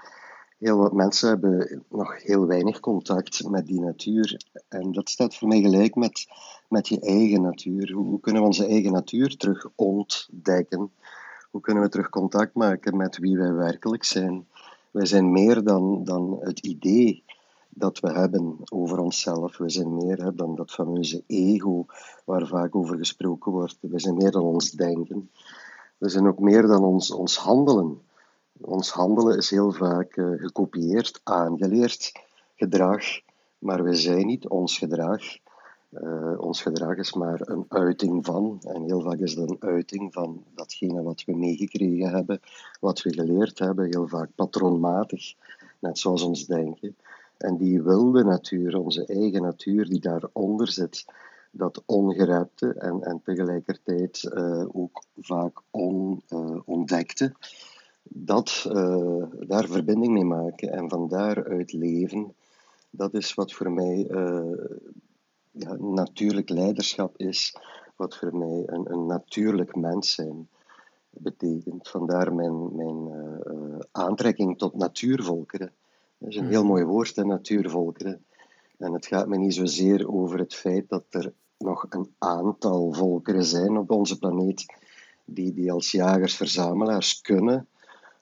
Heel 0.57 0.77
wat 0.77 0.93
mensen 0.93 1.29
hebben 1.29 1.83
nog 1.89 2.23
heel 2.23 2.45
weinig 2.45 2.79
contact 2.79 3.49
met 3.49 3.67
die 3.67 3.79
natuur. 3.79 4.41
En 4.67 4.91
dat 4.91 5.09
staat 5.09 5.35
voor 5.35 5.47
mij 5.47 5.61
gelijk 5.61 5.95
met, 5.95 6.25
met 6.69 6.87
je 6.87 6.99
eigen 6.99 7.41
natuur. 7.41 7.91
Hoe, 7.91 8.05
hoe 8.05 8.19
kunnen 8.19 8.41
we 8.41 8.47
onze 8.47 8.65
eigen 8.65 8.91
natuur 8.91 9.37
terug 9.37 9.67
ontdekken? 9.75 10.91
Hoe 11.55 11.63
kunnen 11.63 11.83
we 11.83 11.89
terug 11.89 12.09
contact 12.09 12.53
maken 12.53 12.97
met 12.97 13.17
wie 13.17 13.37
wij 13.37 13.53
werkelijk 13.53 14.03
zijn? 14.03 14.47
Wij 14.91 15.05
zijn 15.05 15.31
meer 15.31 15.63
dan, 15.63 16.03
dan 16.03 16.37
het 16.41 16.59
idee 16.59 17.23
dat 17.69 17.99
we 17.99 18.11
hebben 18.11 18.57
over 18.71 18.99
onszelf. 18.99 19.57
We 19.57 19.69
zijn 19.69 19.95
meer 19.95 20.31
dan 20.35 20.55
dat 20.55 20.71
fameuze 20.71 21.23
ego 21.27 21.85
waar 22.25 22.47
vaak 22.47 22.75
over 22.75 22.97
gesproken 22.97 23.51
wordt. 23.51 23.77
We 23.81 23.99
zijn 23.99 24.15
meer 24.15 24.31
dan 24.31 24.43
ons 24.43 24.71
denken. 24.71 25.29
We 25.97 26.09
zijn 26.09 26.27
ook 26.27 26.39
meer 26.39 26.67
dan 26.67 26.83
ons, 26.83 27.11
ons 27.11 27.37
handelen. 27.37 28.01
Ons 28.61 28.91
handelen 28.91 29.37
is 29.37 29.49
heel 29.49 29.71
vaak 29.71 30.15
uh, 30.15 30.39
gekopieerd, 30.39 31.21
aangeleerd 31.23 32.11
gedrag, 32.55 33.03
maar 33.57 33.83
we 33.83 33.93
zijn 33.93 34.25
niet 34.25 34.47
ons 34.47 34.77
gedrag. 34.77 35.23
Uh, 36.03 36.39
ons 36.39 36.61
gedrag 36.61 36.97
is 36.97 37.13
maar 37.13 37.41
een 37.43 37.65
uiting 37.67 38.25
van, 38.25 38.59
en 38.61 38.83
heel 38.83 39.01
vaak 39.01 39.19
is 39.19 39.35
het 39.35 39.49
een 39.49 39.57
uiting 39.59 40.13
van 40.13 40.43
datgene 40.55 41.03
wat 41.03 41.23
we 41.25 41.35
meegekregen 41.35 42.09
hebben, 42.09 42.39
wat 42.79 43.01
we 43.01 43.13
geleerd 43.13 43.59
hebben, 43.59 43.85
heel 43.85 44.07
vaak 44.07 44.29
patroonmatig, 44.35 45.33
net 45.79 45.99
zoals 45.99 46.21
ons 46.21 46.45
denken. 46.45 46.95
En 47.37 47.57
die 47.57 47.81
wilde 47.81 48.23
natuur, 48.23 48.77
onze 48.77 49.05
eigen 49.05 49.41
natuur 49.41 49.89
die 49.89 49.99
daaronder 49.99 50.67
zit, 50.67 51.05
dat 51.51 51.83
ongerepte 51.85 52.73
en, 52.73 53.03
en 53.03 53.21
tegelijkertijd 53.23 54.31
uh, 54.33 54.65
ook 54.71 55.03
vaak 55.17 55.61
onontdekte, 55.71 57.25
uh, 57.25 57.49
dat, 58.03 58.65
uh, 58.71 59.23
daar 59.39 59.67
verbinding 59.67 60.13
mee 60.13 60.25
maken 60.25 60.71
en 60.71 60.89
van 60.89 61.07
daaruit 61.07 61.73
leven, 61.73 62.33
dat 62.89 63.13
is 63.13 63.33
wat 63.33 63.53
voor 63.53 63.71
mij 63.71 64.07
ja, 65.57 65.75
natuurlijk 65.75 66.49
leiderschap 66.49 67.17
is, 67.17 67.57
wat 67.95 68.17
voor 68.17 68.37
mij 68.37 68.63
een, 68.65 68.91
een 68.91 69.05
natuurlijk 69.05 69.75
mens 69.75 70.13
zijn 70.13 70.49
betekent. 71.09 71.89
Vandaar 71.89 72.33
mijn, 72.33 72.75
mijn 72.75 73.09
aantrekking 73.91 74.57
tot 74.57 74.75
natuurvolkeren. 74.75 75.73
Dat 76.17 76.29
is 76.29 76.35
een 76.35 76.47
heel 76.47 76.65
mooi 76.65 76.83
woord, 76.83 77.15
hè, 77.15 77.25
natuurvolkeren. 77.25 78.25
En 78.77 78.93
het 78.93 79.05
gaat 79.05 79.27
me 79.27 79.37
niet 79.37 79.53
zozeer 79.53 80.09
over 80.09 80.39
het 80.39 80.53
feit 80.53 80.89
dat 80.89 81.03
er 81.09 81.33
nog 81.57 81.85
een 81.89 82.13
aantal 82.17 82.93
volkeren 82.93 83.43
zijn 83.43 83.77
op 83.77 83.91
onze 83.91 84.17
planeet 84.17 84.65
die, 85.25 85.53
die 85.53 85.71
als 85.71 85.91
jagers-verzamelaars 85.91 87.21
kunnen 87.21 87.67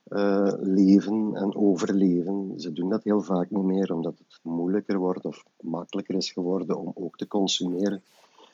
uh, 0.07 0.53
leven 0.60 1.36
en 1.36 1.55
overleven. 1.55 2.53
Ze 2.60 2.74
doen 2.74 2.89
dat 2.89 3.03
heel 3.03 3.22
vaak 3.22 3.50
niet 3.50 3.63
meer 3.63 3.93
omdat 3.93 4.17
het 4.17 4.39
moeilijker 4.41 4.98
wordt 4.98 5.25
of 5.25 5.43
makkelijker 5.62 6.15
is 6.15 6.31
geworden 6.31 6.77
om 6.77 6.91
ook 6.93 7.17
te 7.17 7.27
consumeren. 7.27 8.03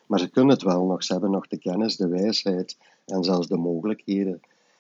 Maar 0.06 0.20
ze 0.20 0.30
kunnen 0.30 0.54
het 0.54 0.64
wel 0.64 0.86
nog. 0.86 1.04
Ze 1.04 1.12
hebben 1.12 1.32
nog 1.32 1.48
de 1.48 1.58
kennis, 1.58 1.98
de 1.98 2.08
wijsheid 2.08 2.78
en 3.06 3.24
zelfs 3.24 3.48
de 3.48 3.58
mogelijkheden 3.58 4.40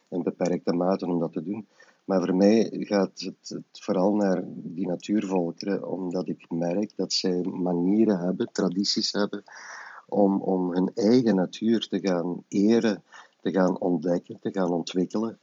in 0.09 0.23
beperkte 0.23 0.73
mate 0.73 1.05
om 1.05 1.19
dat 1.19 1.33
te 1.33 1.43
doen. 1.43 1.67
Maar 2.05 2.25
voor 2.25 2.35
mij 2.35 2.69
gaat 2.71 3.19
het, 3.19 3.49
het, 3.49 3.79
vooral 3.79 4.15
naar 4.15 4.43
die 4.47 4.87
natuurvolkeren, 4.87 5.87
omdat 5.91 6.27
ik 6.27 6.45
merk 6.49 6.91
dat 6.95 7.13
zij 7.13 7.41
manieren 7.41 8.19
hebben, 8.19 8.49
tradities 8.51 9.11
hebben, 9.11 9.43
om, 10.07 10.41
om 10.41 10.73
hun 10.73 10.91
eigen 10.95 11.35
natuur 11.35 11.87
te 11.87 11.99
gaan 11.99 12.43
eren, 12.47 13.03
te 13.41 13.51
gaan 13.51 13.79
ontdekken, 13.79 14.39
te 14.39 14.51
gaan 14.51 14.71
ontwikkelen. 14.71 15.39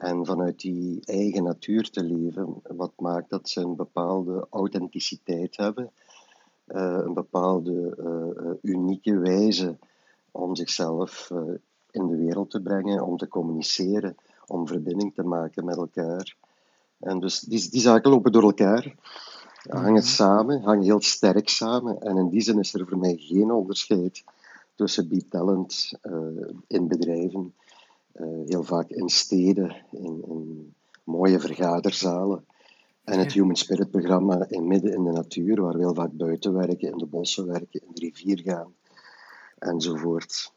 En 0.00 0.26
vanuit 0.26 0.60
die 0.60 1.00
eigen 1.04 1.42
natuur 1.42 1.90
te 1.90 2.02
leven, 2.02 2.62
wat 2.62 2.92
maakt 2.96 3.30
dat 3.30 3.48
ze 3.48 3.60
een 3.60 3.76
bepaalde 3.76 4.46
authenticiteit 4.50 5.56
hebben, 5.56 5.90
uh, 6.68 6.98
een 7.04 7.14
bepaalde 7.14 7.96
uh, 7.98 8.72
unieke 8.72 9.18
wijze 9.18 9.78
om 10.30 10.56
zichzelf 10.56 11.30
uh, 11.32 11.54
in 11.90 12.06
de 12.06 12.16
wereld 12.16 12.50
te 12.50 12.60
brengen, 12.60 13.04
om 13.04 13.16
te 13.16 13.28
communiceren 13.28 14.16
om 14.46 14.66
verbinding 14.66 15.14
te 15.14 15.22
maken 15.22 15.64
met 15.64 15.76
elkaar. 15.76 16.36
En 16.98 17.20
dus 17.20 17.40
die, 17.40 17.70
die 17.70 17.80
zaken 17.80 18.10
lopen 18.10 18.32
door 18.32 18.42
elkaar, 18.42 18.94
hangen 19.68 19.92
mhm. 19.92 20.02
samen, 20.02 20.62
hangen 20.62 20.84
heel 20.84 21.00
sterk 21.00 21.48
samen. 21.48 22.00
En 22.00 22.16
in 22.16 22.28
die 22.28 22.40
zin 22.40 22.58
is 22.58 22.74
er 22.74 22.86
voor 22.86 22.98
mij 22.98 23.16
geen 23.16 23.50
onderscheid 23.50 24.24
tussen 24.74 25.08
B-talent 25.08 25.92
uh, 26.02 26.12
eh, 26.12 26.48
in 26.66 26.88
bedrijven, 26.88 27.54
uh, 27.56 27.69
heel 28.46 28.62
vaak 28.62 28.88
in 28.88 29.08
steden, 29.08 29.84
in, 29.90 30.24
in 30.28 30.74
mooie 31.04 31.40
vergaderzalen. 31.40 32.44
En 33.04 33.18
het 33.18 33.32
Human 33.32 33.56
Spirit 33.56 33.90
programma 33.90 34.46
in 34.48 34.66
midden 34.66 34.92
in 34.92 35.04
de 35.04 35.10
natuur, 35.10 35.60
waar 35.60 35.72
we 35.72 35.78
heel 35.78 35.94
vaak 35.94 36.12
buiten 36.12 36.52
werken, 36.52 36.90
in 36.90 36.98
de 36.98 37.06
bossen 37.06 37.46
werken, 37.46 37.80
in 37.80 37.90
de 37.94 38.00
rivier 38.00 38.40
gaan, 38.40 38.74
enzovoort. 39.58 40.52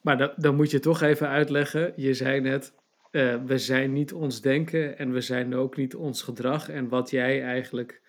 Maar 0.00 0.34
dan 0.36 0.56
moet 0.56 0.70
je 0.70 0.78
toch 0.78 1.00
even 1.02 1.28
uitleggen. 1.28 1.92
Je 1.96 2.14
zei 2.14 2.40
net, 2.40 2.72
uh, 3.10 3.44
we 3.44 3.58
zijn 3.58 3.92
niet 3.92 4.12
ons 4.12 4.40
denken 4.40 4.98
en 4.98 5.12
we 5.12 5.20
zijn 5.20 5.54
ook 5.54 5.76
niet 5.76 5.94
ons 5.94 6.22
gedrag. 6.22 6.68
En 6.68 6.88
wat 6.88 7.10
jij 7.10 7.42
eigenlijk 7.42 8.02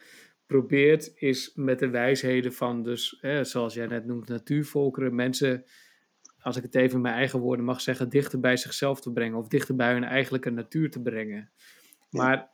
probeert 0.45 1.11
is 1.15 1.51
met 1.55 1.79
de 1.79 1.89
wijsheden 1.89 2.53
van, 2.53 2.83
dus, 2.83 3.19
eh, 3.21 3.43
zoals 3.43 3.73
jij 3.73 3.87
net 3.87 4.05
noemt, 4.05 4.27
natuurvolkeren, 4.27 5.15
mensen, 5.15 5.63
als 6.49 6.57
ik 6.57 6.63
het 6.63 6.75
even 6.75 6.95
in 6.95 7.01
mijn 7.01 7.15
eigen 7.15 7.39
woorden 7.39 7.65
mag 7.65 7.81
zeggen, 7.81 8.09
dichter 8.09 8.39
bij 8.39 8.57
zichzelf 8.57 9.01
te 9.01 9.11
brengen 9.11 9.37
of 9.37 9.47
dichter 9.47 9.75
bij 9.75 9.93
hun 9.93 10.03
eigenlijke 10.03 10.49
natuur 10.49 10.91
te 10.91 11.01
brengen. 11.01 11.51
Maar 12.09 12.49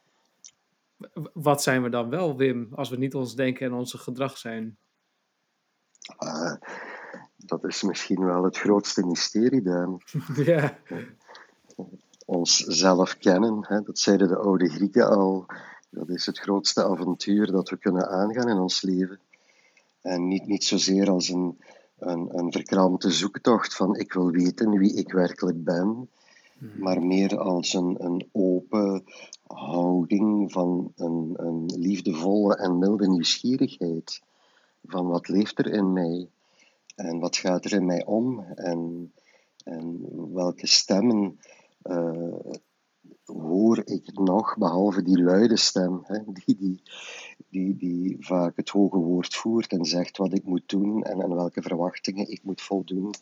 wat 1.34 1.64
zijn 1.64 1.84
we 1.84 1.90
dan 1.90 2.10
wel, 2.10 2.38
Wim, 2.38 2.68
als 2.72 2.90
we 2.90 2.98
niet 2.98 3.16
ons 3.16 3.36
denken 3.36 3.66
en 3.66 3.74
onze 3.74 3.98
gedrag 3.98 4.38
zijn? 4.38 4.78
Uh, 6.20 6.54
dat 7.38 7.64
is 7.64 7.84
misschien 7.84 8.26
wel 8.26 8.44
het 8.44 8.58
grootste 8.58 9.06
mysterie, 9.06 9.62
dan. 9.62 10.02
Ja. 10.36 10.78
Ons 12.26 12.58
zelf 12.58 13.18
kennen, 13.18 13.66
hè, 13.68 13.82
dat 13.82 14.00
zeiden 14.00 14.28
de 14.28 14.38
oude 14.38 14.70
Grieken 14.70 15.10
al. 15.10 15.46
Dat 15.90 16.10
is 16.10 16.26
het 16.26 16.40
grootste 16.40 16.84
avontuur 16.84 17.52
dat 17.52 17.70
we 17.70 17.78
kunnen 17.78 18.10
aangaan 18.10 18.50
in 18.50 18.58
ons 18.58 18.82
leven. 18.82 19.20
En 20.02 20.28
niet, 20.28 20.48
niet 20.48 20.64
zozeer 20.64 21.10
als 21.10 21.30
een, 21.30 21.60
een, 21.98 22.38
een 22.38 22.52
verkrampte 22.52 23.12
zoektocht 23.12 23.76
van 23.76 23.96
ik 23.96 24.14
wil 24.14 24.30
weten 24.30 24.78
wie 24.78 24.94
ik 24.94 25.12
werkelijk 25.12 25.64
ben, 25.64 26.10
hmm. 26.58 26.72
maar 26.78 27.02
meer 27.02 27.38
als 27.38 27.74
een, 27.74 27.96
een 28.06 28.30
open 28.32 29.04
houding 29.48 30.52
van 30.52 30.92
een, 30.96 31.34
een 31.36 31.66
liefdevolle 31.66 32.56
en 32.56 32.78
milde 32.78 33.08
nieuwsgierigheid. 33.08 34.22
Van 34.84 35.08
wat 35.08 35.28
leeft 35.28 35.60
er 35.60 35.68
in 35.74 35.94
mij? 35.94 36.30
En 36.96 37.20
wat 37.20 37.38
gaat 37.38 37.66
er 37.66 37.74
in 37.74 37.86
mij 37.86 38.06
om? 38.06 38.40
En, 38.56 39.12
en 39.64 40.06
welke 40.34 40.68
stemmen 40.68 41.40
uh, 41.84 42.34
hoor 43.26 43.82
ik 43.86 44.20
nog, 44.20 44.58
behalve 44.58 45.02
die 45.02 45.24
luide 45.24 45.58
stem, 45.58 46.02
hè, 46.04 46.20
die, 46.26 46.58
die, 46.58 46.82
die, 47.50 47.78
die 47.78 48.18
vaak 48.20 48.56
het 48.56 48.70
hoge 48.70 48.98
woord 48.98 49.36
voert 49.36 49.72
en 49.72 49.86
zegt 49.86 50.18
wat 50.18 50.34
ik 50.34 50.44
moet 50.44 50.70
doen 50.70 51.04
en 51.04 51.24
aan 51.24 51.36
welke 51.36 51.62
verwachtingen 51.62 52.32
ik 52.32 52.44
moet 52.44 52.62
voldoen 52.62 53.14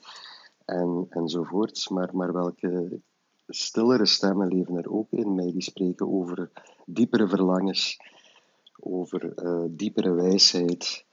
en, 0.65 1.05
enzovoorts. 1.09 1.89
Maar, 1.89 2.15
maar 2.15 2.33
welke 2.33 3.01
stillere 3.47 4.05
stemmen 4.05 4.47
leven 4.47 4.77
er 4.77 4.91
ook 4.91 5.11
in 5.11 5.35
mij, 5.35 5.51
die 5.51 5.61
spreken 5.61 6.11
over 6.11 6.51
diepere 6.85 7.27
verlangens, 7.27 7.99
over 8.79 9.45
uh, 9.45 9.65
diepere 9.69 10.13
wijsheid 10.13 11.05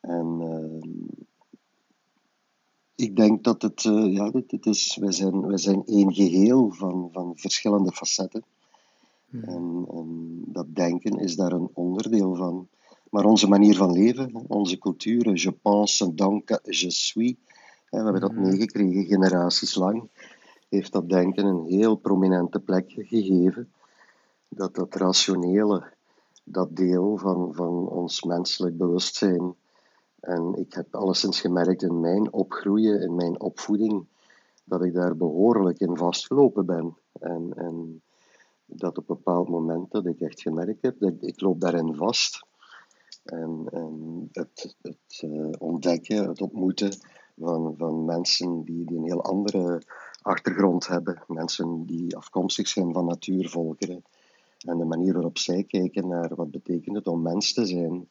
en 0.00 0.40
uh, 0.40 1.18
ik 3.00 3.16
denk 3.16 3.44
dat 3.44 3.62
het, 3.62 3.84
uh, 3.84 4.12
ja, 4.12 4.30
het, 4.30 4.66
is, 4.66 4.96
wij, 5.00 5.12
zijn, 5.12 5.46
wij 5.46 5.58
zijn 5.58 5.82
één 5.86 6.14
geheel 6.14 6.70
van, 6.70 7.08
van 7.12 7.32
verschillende 7.36 7.92
facetten. 7.92 8.44
Hmm. 9.30 9.42
En, 9.42 9.86
en, 9.90 10.42
dat 10.46 10.66
denken 10.74 11.18
is 11.18 11.36
daar 11.36 11.52
een 11.52 11.70
onderdeel 11.72 12.34
van. 12.34 12.68
Maar 13.10 13.24
onze 13.24 13.48
manier 13.48 13.76
van 13.76 13.92
leven, 13.92 14.44
onze 14.46 14.78
cultuur, 14.78 15.40
je 15.40 15.52
pense, 15.52 16.14
donc, 16.14 16.48
je 16.62 16.90
suis, 16.90 17.34
we 17.90 17.96
hebben 17.96 18.20
dat 18.20 18.30
hmm. 18.30 18.42
meegekregen 18.42 19.04
generaties 19.04 19.74
lang, 19.74 20.08
heeft 20.68 20.92
dat 20.92 21.08
denken 21.08 21.44
een 21.44 21.64
heel 21.66 21.96
prominente 21.96 22.60
plek 22.60 22.90
gegeven. 22.90 23.72
Dat 24.48 24.74
dat 24.74 24.94
rationele, 24.94 25.92
dat 26.44 26.76
deel 26.76 27.16
van, 27.16 27.54
van 27.54 27.88
ons 27.88 28.22
menselijk 28.22 28.76
bewustzijn, 28.76 29.54
en 30.20 30.54
ik 30.54 30.72
heb 30.72 30.94
alleszins 30.94 31.40
gemerkt 31.40 31.82
in 31.82 32.00
mijn 32.00 32.32
opgroeien, 32.32 33.00
in 33.00 33.14
mijn 33.14 33.40
opvoeding, 33.40 34.06
dat 34.64 34.84
ik 34.84 34.94
daar 34.94 35.16
behoorlijk 35.16 35.80
in 35.80 35.96
vastgelopen 35.96 36.66
ben. 36.66 36.96
En, 37.12 37.52
en 37.56 38.02
dat 38.64 38.98
op 38.98 39.08
een 39.08 39.16
bepaald 39.16 39.48
moment 39.48 39.90
dat 39.90 40.06
ik 40.06 40.20
echt 40.20 40.40
gemerkt 40.40 40.82
heb, 40.82 40.98
dat 40.98 41.12
ik, 41.20 41.40
loop 41.40 41.60
daarin 41.60 41.94
vast. 41.94 42.46
En, 43.24 43.64
en 43.70 44.28
het, 44.32 44.76
het 44.82 45.22
uh, 45.24 45.50
ontdekken, 45.58 46.28
het 46.28 46.40
ontmoeten 46.40 46.92
van, 47.38 47.74
van 47.76 48.04
mensen 48.04 48.64
die, 48.64 48.84
die 48.84 48.96
een 48.96 49.04
heel 49.04 49.22
andere 49.22 49.82
achtergrond 50.22 50.86
hebben. 50.86 51.22
Mensen 51.26 51.86
die 51.86 52.16
afkomstig 52.16 52.68
zijn 52.68 52.92
van 52.92 53.04
natuurvolkeren. 53.04 54.02
En 54.58 54.78
de 54.78 54.84
manier 54.84 55.12
waarop 55.12 55.38
zij 55.38 55.64
kijken 55.64 56.08
naar 56.08 56.34
wat 56.34 56.50
betekent 56.50 56.96
het 56.96 57.06
om 57.06 57.22
mens 57.22 57.52
te 57.52 57.66
zijn 57.66 58.08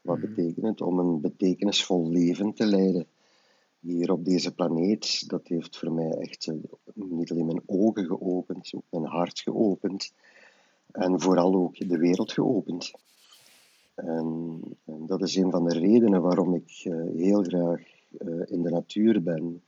wat 0.00 0.18
mhm. 0.18 0.26
betekent 0.26 0.66
het 0.66 0.80
om 0.80 0.98
een 0.98 1.20
betekenisvol 1.20 2.10
leven 2.10 2.52
te 2.52 2.66
leiden 2.66 3.06
hier 3.80 4.12
op 4.12 4.24
deze 4.24 4.54
planeet? 4.54 5.28
Dat 5.28 5.48
heeft 5.48 5.78
voor 5.78 5.92
mij 5.92 6.10
echt 6.10 6.46
eh, 6.46 6.54
niet 6.94 7.30
alleen 7.30 7.46
mijn 7.46 7.62
ogen 7.66 8.06
geopend, 8.06 8.72
ook 8.74 8.84
mijn 8.90 9.12
hart 9.12 9.40
geopend. 9.40 10.12
En 10.92 11.20
vooral 11.20 11.54
ook 11.54 11.88
de 11.88 11.98
wereld 11.98 12.32
geopend. 12.32 12.90
En, 13.94 14.60
en 14.84 15.06
dat 15.06 15.22
is 15.22 15.36
een 15.36 15.50
van 15.50 15.64
de 15.64 15.78
redenen 15.78 16.22
waarom 16.22 16.54
ik 16.54 16.84
uh, 16.84 17.16
heel 17.16 17.42
graag 17.42 17.82
uh, 18.18 18.42
in 18.46 18.62
de 18.62 18.70
natuur 18.70 19.22
ben. 19.22 19.62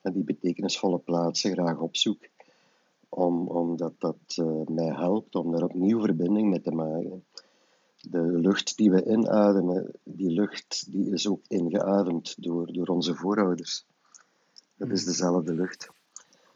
En 0.00 0.12
die 0.12 0.24
betekenisvolle 0.24 0.98
plaatsen 0.98 1.52
graag 1.52 1.80
opzoek. 1.80 2.28
Om, 3.08 3.48
omdat 3.48 3.92
dat 3.98 4.44
mij 4.68 4.94
helpt 4.94 5.34
om 5.34 5.52
daar 5.52 5.62
opnieuw 5.62 6.00
verbinding 6.00 6.48
mee 6.48 6.60
te 6.60 6.70
maken 6.70 7.24
de 8.10 8.22
lucht 8.22 8.76
die 8.76 8.90
we 8.90 9.04
inademen, 9.04 9.90
die 10.02 10.30
lucht 10.30 10.92
die 10.92 11.12
is 11.12 11.28
ook 11.28 11.40
ingeademd 11.48 12.42
door, 12.42 12.72
door 12.72 12.86
onze 12.86 13.14
voorouders. 13.14 13.86
Dat 14.76 14.90
is 14.90 15.02
hmm. 15.02 15.10
dezelfde 15.10 15.54
lucht. 15.54 15.88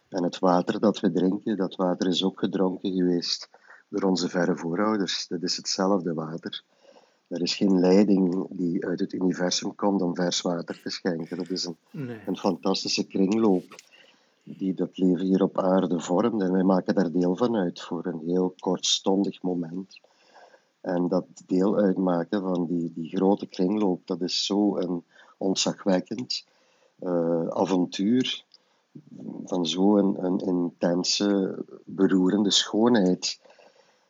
En 0.09 0.23
het 0.23 0.39
water 0.39 0.81
dat 0.81 1.01
we 1.01 1.13
drinken, 1.13 1.57
dat 1.57 1.77
water 1.77 2.09
is 2.09 2.25
ook 2.25 2.39
gedronken 2.39 2.93
geweest 2.93 3.49
door 3.89 4.03
onze 4.03 4.29
verre 4.29 4.57
voorouders. 4.57 5.27
Dat 5.27 5.43
is 5.43 5.57
hetzelfde 5.57 6.15
water. 6.15 6.63
Er 7.29 7.43
is 7.43 7.55
geen 7.55 7.81
leiding 7.81 8.47
die 8.51 8.87
uit 8.87 9.01
het 9.01 9.13
universum 9.13 9.75
komt 9.75 10.03
om 10.03 10.15
vers 10.15 10.41
water 10.41 10.81
te 10.83 10.91
schenken. 10.91 11.37
Dat 11.37 11.51
is 11.51 11.65
een, 11.65 11.77
een 12.27 12.37
fantastische 12.37 13.07
kringloop 13.07 13.75
die 14.43 14.75
dat 14.75 14.99
leven 14.99 15.27
hier 15.27 15.43
op 15.43 15.59
aarde 15.59 16.01
vormt. 16.01 16.43
En 16.43 16.53
wij 16.53 16.63
maken 16.63 16.95
daar 16.95 17.11
deel 17.13 17.37
van 17.37 17.57
uit 17.57 17.81
voor 17.81 18.07
een 18.07 18.23
heel 18.27 18.55
kortstondig 18.59 19.43
moment. 19.43 20.01
En 20.81 21.09
dat 21.09 21.27
deel 21.47 21.77
uitmaken 21.77 22.41
van 22.41 22.67
die, 22.67 22.93
die 22.95 23.09
grote 23.09 23.47
kringloop, 23.47 24.07
dat 24.07 24.21
is 24.21 24.47
zo 24.47 24.77
een 24.77 25.05
ontzagwekkend 25.37 26.47
uh, 27.01 27.49
avontuur 27.49 28.45
van 29.45 29.67
zo'n 29.67 30.25
een, 30.25 30.39
intense, 30.39 31.59
beroerende 31.85 32.51
schoonheid, 32.51 33.41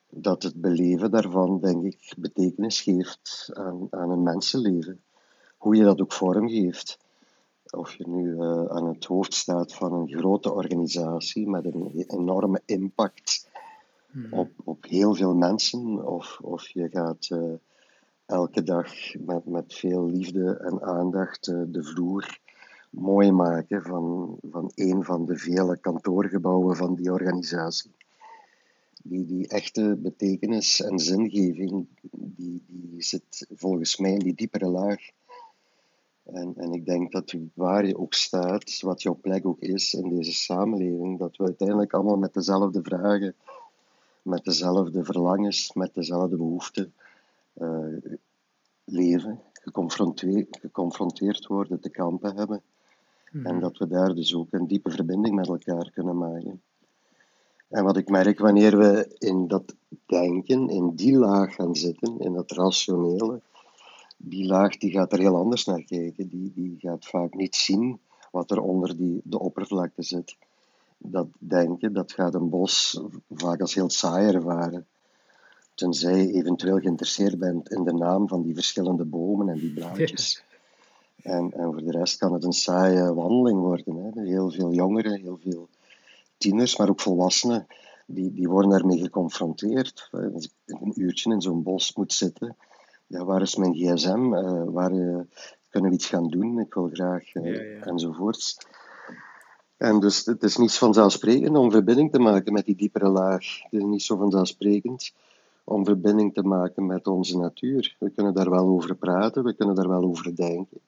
dat 0.09 0.42
het 0.42 0.55
beleven 0.55 1.11
daarvan, 1.11 1.61
denk 1.61 1.85
ik, 1.85 2.14
betekenis 2.18 2.81
geeft 2.81 3.51
aan, 3.53 3.87
aan 3.90 4.11
een 4.11 4.23
mensenleven. 4.23 5.01
Hoe 5.59 5.77
je 5.77 5.85
dat 5.85 6.01
ook 6.01 6.12
vormgeeft. 6.12 6.99
Of 7.71 7.94
je 7.94 8.09
nu 8.09 8.31
uh, 8.31 8.64
aan 8.64 8.87
het 8.87 9.05
hoofd 9.05 9.35
staat 9.35 9.75
van 9.75 9.92
een 9.92 10.09
grote 10.09 10.53
organisatie 10.53 11.49
met 11.49 11.64
een 11.64 12.05
enorme 12.07 12.62
impact 12.64 13.49
Hmm. 14.12 14.33
op, 14.33 14.51
op 14.64 14.85
heel 14.85 15.14
veel 15.14 15.35
mensen, 15.35 16.07
of, 16.07 16.38
of 16.42 16.68
je 16.68 16.88
gaat 16.88 17.29
uh, 17.33 17.53
elke 18.27 18.62
dag 18.62 19.14
met, 19.18 19.46
met 19.46 19.75
veel 19.75 20.07
liefde 20.07 20.57
en 20.57 20.83
aandacht 20.83 21.49
uh, 21.49 21.62
de 21.66 21.85
vloer 21.85 22.38
mooi 22.90 23.33
maken 23.33 23.83
van, 23.83 24.38
van 24.51 24.70
een 24.75 25.05
van 25.05 25.27
de 25.27 25.37
vele 25.37 25.79
kantoorgebouwen 25.79 26.77
van 26.77 26.94
die 26.94 27.12
organisatie. 27.12 27.94
Die, 29.03 29.27
die 29.27 29.49
echte 29.49 29.99
betekenis 30.03 30.81
en 30.83 30.99
zingeving, 30.99 31.87
die, 32.11 32.64
die 32.66 33.03
zit 33.03 33.46
volgens 33.55 33.96
mij 33.96 34.12
in 34.12 34.18
die 34.18 34.35
diepere 34.35 34.68
laag. 34.68 35.01
En, 36.23 36.53
en 36.57 36.73
ik 36.73 36.85
denk 36.85 37.12
dat 37.12 37.35
waar 37.55 37.87
je 37.87 37.99
ook 37.99 38.14
staat, 38.14 38.81
wat 38.81 39.03
jouw 39.03 39.18
plek 39.20 39.46
ook 39.46 39.61
is 39.61 39.94
in 39.94 40.09
deze 40.09 40.33
samenleving, 40.33 41.18
dat 41.18 41.37
we 41.37 41.44
uiteindelijk 41.44 41.92
allemaal 41.92 42.16
met 42.16 42.35
dezelfde 42.35 42.83
vragen 42.83 43.35
met 44.31 44.45
dezelfde 44.45 45.05
verlangens, 45.05 45.73
met 45.73 45.95
dezelfde 45.95 46.37
behoeften 46.37 46.93
uh, 47.55 47.97
leven, 48.85 49.40
geconfronteerd, 49.53 50.59
geconfronteerd 50.61 51.47
worden, 51.47 51.81
te 51.81 51.90
kampen 51.90 52.37
hebben. 52.37 52.62
Mhm. 53.31 53.47
En 53.47 53.61
dat 53.61 53.79
we 53.79 53.87
daar 53.87 54.14
dus 54.14 54.35
ook 54.35 54.53
een 54.53 54.66
diepe 54.66 54.90
verbinding 54.90 55.35
met 55.35 55.49
elkaar 55.49 55.90
kunnen 55.90 56.19
maken. 56.19 56.62
En 57.69 57.85
wat 57.85 57.97
ik 57.97 58.09
merk 58.09 58.38
wanneer 58.38 58.79
we 58.79 59.14
in 59.19 59.49
dat 59.49 59.75
denken, 60.07 60.69
in 60.69 60.95
die 60.95 61.16
laag 61.16 61.55
gaan 61.55 61.77
zitten, 61.77 62.19
in 62.19 62.33
dat 62.33 62.51
rationele, 62.51 63.40
die 64.16 64.47
laag 64.47 64.77
die 64.77 64.90
gaat 64.90 65.12
er 65.12 65.19
heel 65.19 65.37
anders 65.37 65.64
naar 65.64 65.83
kijken. 65.83 66.29
Die, 66.29 66.53
die 66.55 66.77
gaat 66.79 67.07
vaak 67.07 67.35
niet 67.35 67.57
zien 67.57 68.01
wat 68.31 68.51
er 68.51 68.61
onder 68.61 68.97
die, 68.97 69.21
de 69.25 69.38
oppervlakte 69.38 70.03
zit 70.03 70.37
dat 71.03 71.27
denken, 71.39 71.93
dat 71.93 72.13
gaat 72.13 72.35
een 72.35 72.49
bos 72.49 73.03
vaak 73.31 73.61
als 73.61 73.75
heel 73.75 73.91
saai 73.91 74.35
ervaren. 74.35 74.87
Tenzij 75.75 76.27
je 76.27 76.33
eventueel 76.33 76.79
geïnteresseerd 76.79 77.39
bent 77.39 77.71
in 77.71 77.85
de 77.85 77.93
naam 77.93 78.29
van 78.29 78.43
die 78.43 78.55
verschillende 78.55 79.05
bomen 79.05 79.49
en 79.49 79.59
die 79.59 79.73
blaadjes. 79.73 80.45
En, 81.23 81.53
en 81.53 81.65
voor 81.65 81.85
de 81.85 81.91
rest 81.91 82.19
kan 82.19 82.33
het 82.33 82.45
een 82.45 82.53
saaie 82.53 83.15
wandeling 83.15 83.61
worden. 83.61 83.97
Hè. 83.97 84.23
Heel 84.23 84.51
veel 84.51 84.73
jongeren, 84.73 85.21
heel 85.21 85.39
veel 85.43 85.69
tieners, 86.37 86.77
maar 86.77 86.89
ook 86.89 87.01
volwassenen, 87.01 87.67
die, 88.07 88.33
die 88.33 88.49
worden 88.49 88.71
daarmee 88.71 88.99
geconfronteerd. 88.99 90.09
Als 90.35 90.45
ik 90.45 90.53
een 90.67 91.01
uurtje 91.01 91.33
in 91.33 91.41
zo'n 91.41 91.63
bos 91.63 91.95
moet 91.95 92.13
zitten, 92.13 92.57
ja, 93.07 93.25
waar 93.25 93.43
is 93.43 93.57
mijn 93.57 93.75
gsm? 93.75 94.35
Uh, 94.35 94.63
waar 94.65 94.93
uh, 94.93 95.21
kunnen 95.69 95.91
we 95.91 95.97
iets 95.97 96.07
gaan 96.07 96.29
doen? 96.29 96.59
Ik 96.59 96.75
wil 96.75 96.89
graag, 96.93 97.35
uh, 97.35 97.55
ja, 97.55 97.63
ja. 97.63 97.85
enzovoorts. 97.85 98.59
En 99.81 100.01
dus 100.01 100.25
het 100.25 100.43
is 100.43 100.57
niet 100.57 100.73
vanzelfsprekend 100.73 101.57
om 101.57 101.71
verbinding 101.71 102.12
te 102.12 102.19
maken 102.19 102.53
met 102.53 102.64
die 102.64 102.77
diepere 102.77 103.09
laag. 103.09 103.62
Het 103.62 103.73
is 103.73 103.83
niet 103.83 104.03
zo 104.03 104.16
vanzelfsprekend 104.16 105.12
om 105.64 105.85
verbinding 105.85 106.35
te 106.35 106.43
maken 106.43 106.87
met 106.87 107.07
onze 107.07 107.38
natuur. 107.38 107.97
We 107.99 108.11
kunnen 108.11 108.35
daar 108.35 108.51
wel 108.51 108.66
over 108.66 108.95
praten, 108.95 109.45
we 109.45 109.55
kunnen 109.55 109.75
daar 109.75 109.88
wel 109.88 110.03
over 110.03 110.37
denken. 110.37 110.81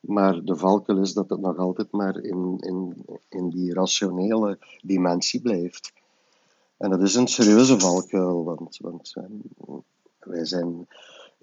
Maar 0.00 0.44
de 0.44 0.56
valkuil 0.56 0.98
is 0.98 1.12
dat 1.12 1.30
het 1.30 1.40
nog 1.40 1.56
altijd 1.56 1.90
maar 1.90 2.18
in, 2.18 2.56
in, 2.60 3.04
in 3.28 3.48
die 3.48 3.74
rationele 3.74 4.58
dimensie 4.82 5.40
blijft. 5.40 5.92
En 6.76 6.90
dat 6.90 7.02
is 7.02 7.14
een 7.14 7.28
serieuze 7.28 7.80
valkuil, 7.80 8.44
want, 8.44 8.76
want 8.80 9.12
eh, 9.14 9.74
wij 10.18 10.44
zijn 10.44 10.86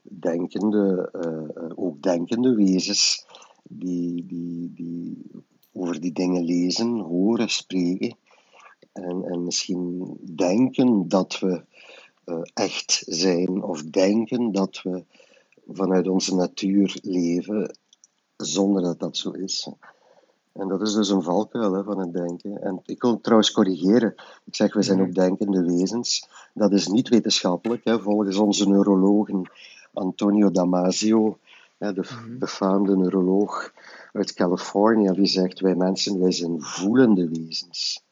denkende, 0.02 1.10
uh, 1.26 1.72
ook 1.76 2.02
denkende 2.02 2.56
wezens 2.56 3.26
die, 3.63 4.26
die, 4.26 4.74
die 4.74 5.32
over 5.73 6.01
die 6.01 6.12
dingen 6.12 6.43
lezen, 6.43 6.99
horen, 6.99 7.49
spreken. 7.49 8.15
En, 8.91 9.23
en 9.23 9.43
misschien 9.43 10.17
denken 10.36 11.07
dat 11.07 11.39
we 11.39 11.63
uh, 12.25 12.39
echt 12.53 13.03
zijn, 13.05 13.63
of 13.63 13.83
denken 13.83 14.51
dat 14.51 14.81
we 14.81 15.03
vanuit 15.67 16.07
onze 16.07 16.36
natuur 16.36 16.99
leven, 17.01 17.77
zonder 18.38 18.81
dat 18.81 18.99
dat 18.99 19.17
zo 19.17 19.31
is. 19.31 19.69
En 20.53 20.67
dat 20.67 20.81
is 20.81 20.93
dus 20.93 21.09
een 21.09 21.23
valkuil 21.23 21.73
hè, 21.73 21.83
van 21.83 21.99
het 21.99 22.13
denken. 22.13 22.62
En 22.62 22.81
ik 22.86 23.01
wil 23.01 23.21
trouwens 23.21 23.51
corrigeren. 23.51 24.15
Ik 24.45 24.55
zeg, 24.55 24.73
we 24.73 24.81
zijn 24.81 25.01
ook 25.01 25.13
denkende 25.13 25.63
wezens. 25.63 26.29
Dat 26.53 26.71
is 26.71 26.88
niet 26.88 27.09
wetenschappelijk. 27.09 27.83
Hè. 27.83 27.99
Volgens 27.99 28.38
onze 28.38 28.67
neurologen 28.67 29.49
Antonio 29.93 30.51
Damasio, 30.51 31.38
de 31.77 31.93
mhm. 31.93 32.38
befaamde 32.38 32.97
neuroloog, 32.97 33.73
uit 34.12 34.33
Californië 34.33 35.12
die 35.12 35.25
zegt: 35.25 35.59
Wij 35.59 35.75
mensen, 35.75 36.19
wij 36.19 36.31
zijn 36.31 36.62
voelende 36.62 37.29
wezens 37.29 38.03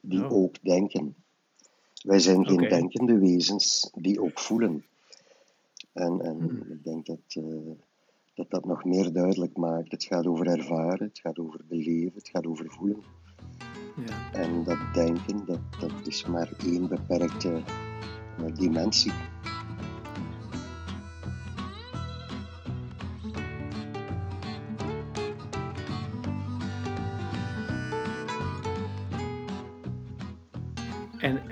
die 0.00 0.24
oh. 0.24 0.32
ook 0.32 0.62
denken. 0.62 1.14
Wij 2.02 2.18
zijn 2.18 2.46
geen 2.46 2.68
denkende 2.68 3.18
wezens 3.18 3.90
die 3.94 4.22
ook 4.22 4.38
voelen. 4.38 4.84
En, 5.92 6.20
en 6.20 6.38
hmm. 6.38 6.72
ik 6.72 6.84
denk 6.84 7.06
dat, 7.06 7.34
uh, 7.34 7.70
dat 8.34 8.50
dat 8.50 8.64
nog 8.64 8.84
meer 8.84 9.12
duidelijk 9.12 9.56
maakt. 9.56 9.90
Het 9.90 10.04
gaat 10.04 10.26
over 10.26 10.46
ervaren, 10.46 11.06
het 11.06 11.18
gaat 11.18 11.38
over 11.38 11.60
beleven, 11.68 12.12
het 12.14 12.28
gaat 12.28 12.46
over 12.46 12.66
voelen. 12.68 13.02
Ja. 14.06 14.32
En 14.32 14.64
dat 14.64 14.78
denken, 14.94 15.46
dat, 15.46 15.60
dat 15.80 15.92
is 16.06 16.26
maar 16.26 16.52
één 16.64 16.88
beperkte 16.88 17.62
eh, 18.38 18.54
dimensie. 18.54 19.12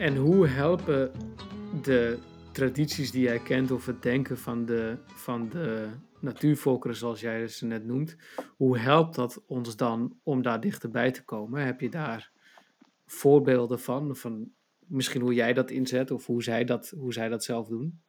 En 0.08 0.16
hoe 0.16 0.46
helpen 0.46 1.10
de 1.82 2.18
tradities 2.52 3.10
die 3.10 3.22
jij 3.22 3.38
kent 3.38 3.70
of 3.70 3.86
het 3.86 4.02
denken 4.02 4.38
van 4.38 4.64
de, 4.64 4.96
van 5.06 5.48
de 5.48 5.88
natuurvolkeren, 6.20 6.96
zoals 6.96 7.20
jij 7.20 7.48
ze 7.48 7.66
net 7.66 7.84
noemt, 7.84 8.16
hoe 8.56 8.78
helpt 8.78 9.14
dat 9.14 9.42
ons 9.46 9.76
dan 9.76 10.16
om 10.22 10.42
daar 10.42 10.60
dichterbij 10.60 11.10
te 11.10 11.24
komen? 11.24 11.64
Heb 11.64 11.80
je 11.80 11.90
daar 11.90 12.30
voorbeelden 13.06 13.80
van? 13.80 14.16
van 14.16 14.50
misschien 14.78 15.20
hoe 15.20 15.34
jij 15.34 15.52
dat 15.52 15.70
inzet 15.70 16.10
of 16.10 16.26
hoe 16.26 16.42
zij 16.42 16.64
dat, 16.64 16.92
hoe 16.98 17.12
zij 17.12 17.28
dat 17.28 17.44
zelf 17.44 17.68
doen? 17.68 18.00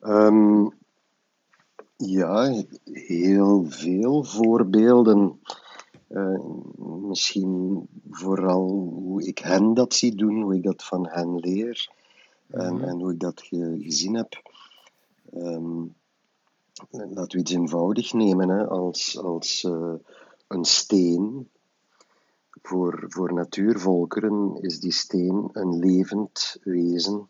Ehm, 0.00 0.68
ja, 1.96 2.64
heel 2.92 3.64
veel 3.68 4.24
voorbeelden. 4.24 5.40
Eh, 6.12 6.44
misschien 6.84 7.86
vooral 8.10 8.68
hoe 8.94 9.26
ik 9.26 9.38
hen 9.38 9.74
dat 9.74 9.94
zie 9.94 10.14
doen, 10.14 10.42
hoe 10.42 10.54
ik 10.54 10.62
dat 10.62 10.84
van 10.84 11.06
hen 11.08 11.38
leer 11.38 11.90
en, 12.50 12.74
Mhm. 12.74 12.84
en 12.84 13.00
hoe 13.00 13.12
ik 13.12 13.20
dat 13.20 13.42
ge- 13.42 13.76
gezien 13.80 14.14
heb. 14.14 14.42
Ehm, 15.32 15.82
laten 16.90 17.36
we 17.36 17.38
iets 17.38 17.52
eenvoudig 17.52 18.12
nemen, 18.12 18.48
hè, 18.48 18.66
als, 18.68 19.18
als 19.18 19.64
eh, 19.64 19.94
een 20.48 20.64
steen. 20.64 21.48
Voor, 22.62 23.04
voor 23.08 23.32
natuurvolkeren 23.32 24.56
is 24.60 24.80
die 24.80 24.92
steen 24.92 25.48
een 25.52 25.78
levend 25.78 26.56
wezen. 26.62 27.28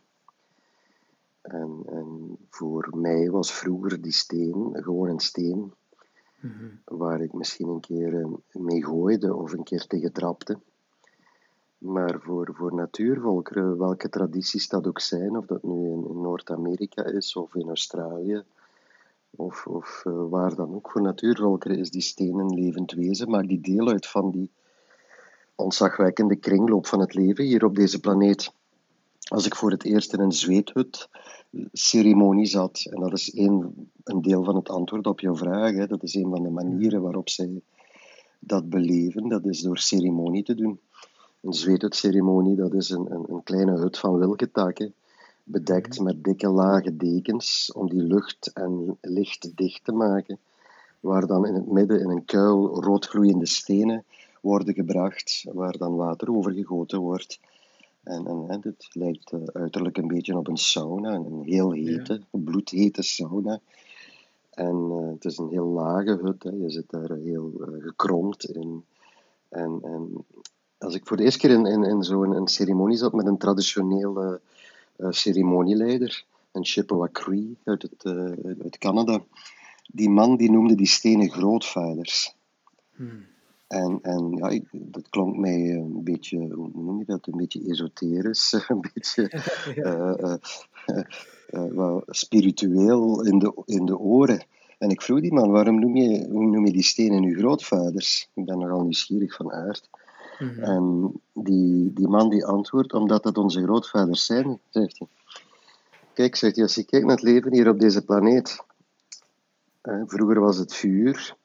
En, 1.40 1.83
en 1.87 2.37
voor 2.51 2.90
mij 2.97 3.31
was 3.31 3.53
vroeger 3.53 4.01
die 4.03 4.12
steen 4.12 4.71
gewoon 4.73 5.09
een 5.09 5.21
steen 5.21 5.73
Mhm. 6.43 6.67
waar 6.85 7.21
ik 7.21 7.33
misschien 7.33 7.69
een 7.69 7.81
keer 7.81 8.21
eh, 8.21 8.27
mee 8.53 8.85
gooide 8.85 9.35
of 9.35 9.53
een 9.53 9.63
keer 9.63 9.87
tegen 9.87 10.13
trapte. 10.13 10.59
Maar 11.79 12.21
voor, 12.21 12.49
voor 12.53 12.75
natuurvolkeren, 12.75 13.79
welke 13.79 14.09
tradities 14.09 14.69
dat 14.69 14.87
ook 14.87 15.01
zijn, 15.01 15.37
of 15.37 15.47
dat 15.47 15.63
nu 15.63 15.91
in, 15.91 16.21
Noord-Amerika 16.21 17.05
is 17.05 17.37
of 17.37 17.55
in 17.55 17.69
Australië, 17.69 18.43
of, 19.31 19.67
of 19.67 20.03
eh, 20.05 20.29
waar 20.29 20.55
dan 20.55 20.75
ook, 20.75 20.91
voor 20.91 21.03
natuurvolkeren 21.03 21.79
is 21.79 21.91
die 21.91 22.03
steen 22.03 22.39
een 22.39 22.55
levend 22.55 22.93
wezen, 22.93 23.31
maakt 23.31 23.49
die 23.49 23.61
deel 23.61 23.89
uit 23.89 24.07
van 24.07 24.31
die 24.31 24.51
ontzagwekkende 25.55 26.37
kringloop 26.37 26.87
van 26.87 27.01
het 27.01 27.15
leven 27.15 27.45
hier 27.45 27.65
op 27.65 27.75
deze 27.75 28.01
planeet. 28.01 28.53
Als 29.33 29.47
ik 29.47 29.55
voor 29.55 29.71
het 29.71 29.85
eerst 29.85 30.12
in 30.12 30.21
een 30.21 30.33
zweethut 30.33 31.09
ceremonie 31.73 32.47
zat, 32.47 32.87
en 32.90 33.01
dat 33.01 33.12
is 33.12 33.35
een, 33.35 33.90
een 34.05 34.23
deel 34.23 34.45
van 34.45 34.57
het 34.57 34.68
antwoord 34.68 35.07
op 35.07 35.21
jouw 35.21 35.37
vraag, 35.37 35.73
hè, 35.73 35.87
dat 35.87 36.03
is 36.03 36.14
een 36.14 36.31
van 36.31 36.42
de 36.42 36.51
manieren 36.51 37.03
waarop 37.03 37.29
zij 37.29 37.62
dat 38.38 38.68
beleven, 38.68 39.29
dat 39.29 39.45
is 39.45 39.61
door 39.61 39.79
ceremonie 39.79 40.42
te 40.42 40.55
doen. 40.55 40.81
Een 41.40 41.53
zweethutceremonie, 41.53 42.57
dat 42.57 42.75
is 42.75 42.90
een, 42.90 43.12
een, 43.12 43.25
een 43.29 43.42
kleine 43.42 43.79
hut 43.79 43.99
van 43.99 44.18
wilgetakken, 44.18 44.95
bedekt 45.45 46.01
met 46.01 46.25
dikke 46.25 46.49
lage 46.49 46.97
dekens 46.97 47.73
om 47.75 47.88
die 47.88 48.03
lucht 48.03 48.53
en 48.53 48.99
licht 49.01 49.57
dicht 49.57 49.85
te 49.85 49.92
maken, 49.92 50.38
waar 51.01 51.27
dan 51.27 51.47
in 51.47 51.55
het 51.55 51.71
midden 51.71 52.01
in 52.01 52.11
een 52.11 52.25
kuil 52.25 52.83
roodgloeiende 52.83 53.47
stenen 53.47 54.05
worden 54.40 54.75
gebracht, 54.75 55.45
waar 55.53 55.77
dan 55.77 55.97
water 55.97 56.35
over 56.37 56.53
gegoten 56.53 56.99
wordt. 56.99 57.40
En, 58.03 58.27
en 58.27 58.45
hè, 58.49 58.59
dit 58.59 58.88
lijkt 58.93 59.33
eh, 59.33 59.41
uiterlijk 59.53 59.97
een 59.97 60.07
beetje 60.07 60.37
op 60.37 60.49
een 60.49 60.57
sauna, 60.57 61.15
een 61.15 61.43
heel 61.45 61.73
hete, 61.73 62.21
bloedhete 62.31 63.03
sauna. 63.03 63.61
En 64.51 64.88
eh, 64.91 65.12
het 65.12 65.25
is 65.25 65.38
een 65.38 65.49
heel 65.49 65.67
lage 65.67 66.19
hut, 66.23 66.43
hè. 66.43 66.51
je 66.51 66.71
zit 66.71 66.91
daar 66.91 67.11
heel 67.11 67.53
eh, 67.61 67.83
gekromd 67.83 68.45
in. 68.45 68.85
En, 69.49 69.79
en 69.83 70.25
als 70.79 70.95
ik 70.95 71.07
voor 71.07 71.17
de 71.17 71.23
eerste 71.23 71.38
keer 71.38 71.51
in, 71.51 71.67
in, 71.67 71.85
in 71.85 72.03
zo'n 72.03 72.37
een 72.37 72.49
ceremonie 72.49 72.97
zat 72.97 73.12
met 73.12 73.27
een 73.27 73.38
traditionele 73.38 74.41
ceremonieleider, 75.09 76.25
een 76.53 76.65
Chippewa 76.65 77.09
Cree 77.12 77.57
uit, 77.65 77.83
het, 77.83 78.05
uit 78.62 78.79
Canada, 78.79 79.25
die 79.87 80.11
man 80.11 80.37
die 80.37 80.51
noemde 80.51 80.75
die 80.75 80.87
stenen 80.87 81.31
grootvaders. 81.31 82.37
Hmm. 82.95 83.27
En, 83.73 83.99
en 84.03 84.31
ja, 84.37 84.61
dat 84.73 85.09
klonk 85.09 85.37
mij 85.37 85.71
een 85.71 86.05
beetje, 86.05 86.39
hoe 86.55 86.71
noem 86.75 86.99
je 86.99 87.05
dat, 87.05 87.27
een 87.27 87.37
beetje 87.37 87.61
esoterisch, 87.69 88.53
een 88.69 88.85
beetje 88.95 89.23
Ja. 89.75 90.15
eh, 90.15 90.33
eh, 90.87 91.05
eh, 91.47 91.65
wel 91.73 92.03
spiritueel 92.07 93.25
in 93.25 93.39
de, 93.39 93.63
in 93.65 93.85
de 93.87 93.99
oren. 93.99 94.43
En 94.79 94.91
ik 94.91 95.03
vroeg 95.03 95.21
die 95.21 95.33
man, 95.33 95.51
waarom 95.51 95.81
noem 95.81 95.97
je, 95.97 96.27
hoe 96.31 96.45
noem 96.47 96.67
je 96.67 96.73
die 96.73 96.83
stenen 96.83 97.23
uw 97.25 97.35
grootvaders? 97.39 98.29
Ik 98.35 98.45
ben 98.45 98.59
nogal 98.59 98.83
nieuwsgierig 98.83 99.35
van 99.37 99.53
aard. 99.53 99.89
Mhm. 100.39 100.63
En 100.63 101.13
die, 101.33 101.93
die 101.93 102.09
man 102.09 102.29
die 102.31 102.45
antwoordt, 102.47 102.93
omdat 102.93 103.23
dat 103.23 103.39
onze 103.39 103.63
grootvaders 103.63 104.25
zijn, 104.27 104.59
zegt 104.71 104.99
hij. 104.99 105.09
Kijk, 106.15 106.37
zegt 106.37 106.55
hij, 106.55 106.65
als 106.65 106.75
je 106.75 106.85
kijkt 106.85 107.07
naar 107.07 107.15
het 107.17 107.25
leven 107.25 107.53
hier 107.53 107.69
op 107.69 107.79
deze 107.81 108.05
planeet. 108.05 108.65
eh, 109.81 110.03
vroeger 110.07 110.41
was 110.41 110.57
het 110.57 110.75
vuur. 110.75 111.37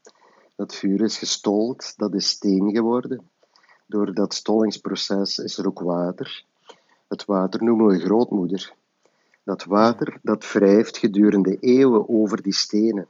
Dat 0.58 0.76
vuur 0.76 1.02
is 1.02 1.18
gestold, 1.18 1.94
dat 1.98 2.14
is 2.14 2.28
steen 2.28 2.72
geworden. 2.72 3.30
Door 3.86 4.14
dat 4.14 4.34
stollingsproces 4.34 5.38
is 5.38 5.58
er 5.58 5.68
ook 5.68 5.80
water. 5.80 6.44
Het 7.08 7.26
water 7.26 7.64
noemen 7.64 7.88
we 7.88 8.00
grootmoeder. 8.00 8.74
Dat 9.44 9.64
water 9.64 10.20
dat 10.22 10.52
wrijft 10.52 10.98
gedurende 10.98 11.58
eeuwen 11.60 12.10
over 12.10 12.42
die 12.42 12.54
stenen. 12.54 13.08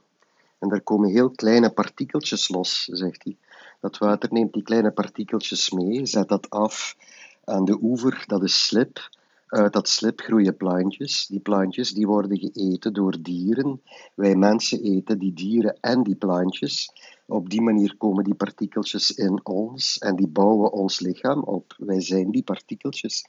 En 0.58 0.68
daar 0.68 0.80
komen 0.80 1.10
heel 1.10 1.30
kleine 1.30 1.70
partikeltjes 1.70 2.48
los, 2.48 2.84
zegt 2.84 3.24
hij. 3.24 3.36
Dat 3.80 3.98
water 3.98 4.32
neemt 4.32 4.52
die 4.52 4.62
kleine 4.62 4.90
partikeltjes 4.90 5.70
mee, 5.70 6.06
zet 6.06 6.28
dat 6.28 6.50
af 6.50 6.96
aan 7.44 7.64
de 7.64 7.78
oever, 7.82 8.24
dat 8.26 8.42
is 8.42 8.66
slip. 8.66 9.08
Uit 9.48 9.72
dat 9.72 9.88
slip 9.88 10.20
groeien 10.20 10.56
plantjes. 10.56 11.26
Die 11.26 11.40
plantjes 11.40 11.92
die 11.92 12.06
worden 12.06 12.38
geëten 12.38 12.92
door 12.92 13.16
dieren. 13.22 13.82
Wij 14.14 14.34
mensen 14.34 14.82
eten 14.82 15.18
die 15.18 15.32
dieren 15.32 15.78
en 15.80 16.02
die 16.02 16.14
plantjes. 16.14 16.92
Op 17.26 17.50
die 17.50 17.62
manier 17.62 17.96
komen 17.96 18.24
die 18.24 18.34
partikeltjes 18.34 19.10
in 19.10 19.40
ons 19.42 19.98
en 19.98 20.16
die 20.16 20.28
bouwen 20.28 20.72
ons 20.72 21.00
lichaam 21.00 21.42
op. 21.42 21.74
Wij 21.78 22.00
zijn 22.00 22.30
die 22.30 22.42
partikeltjes. 22.42 23.26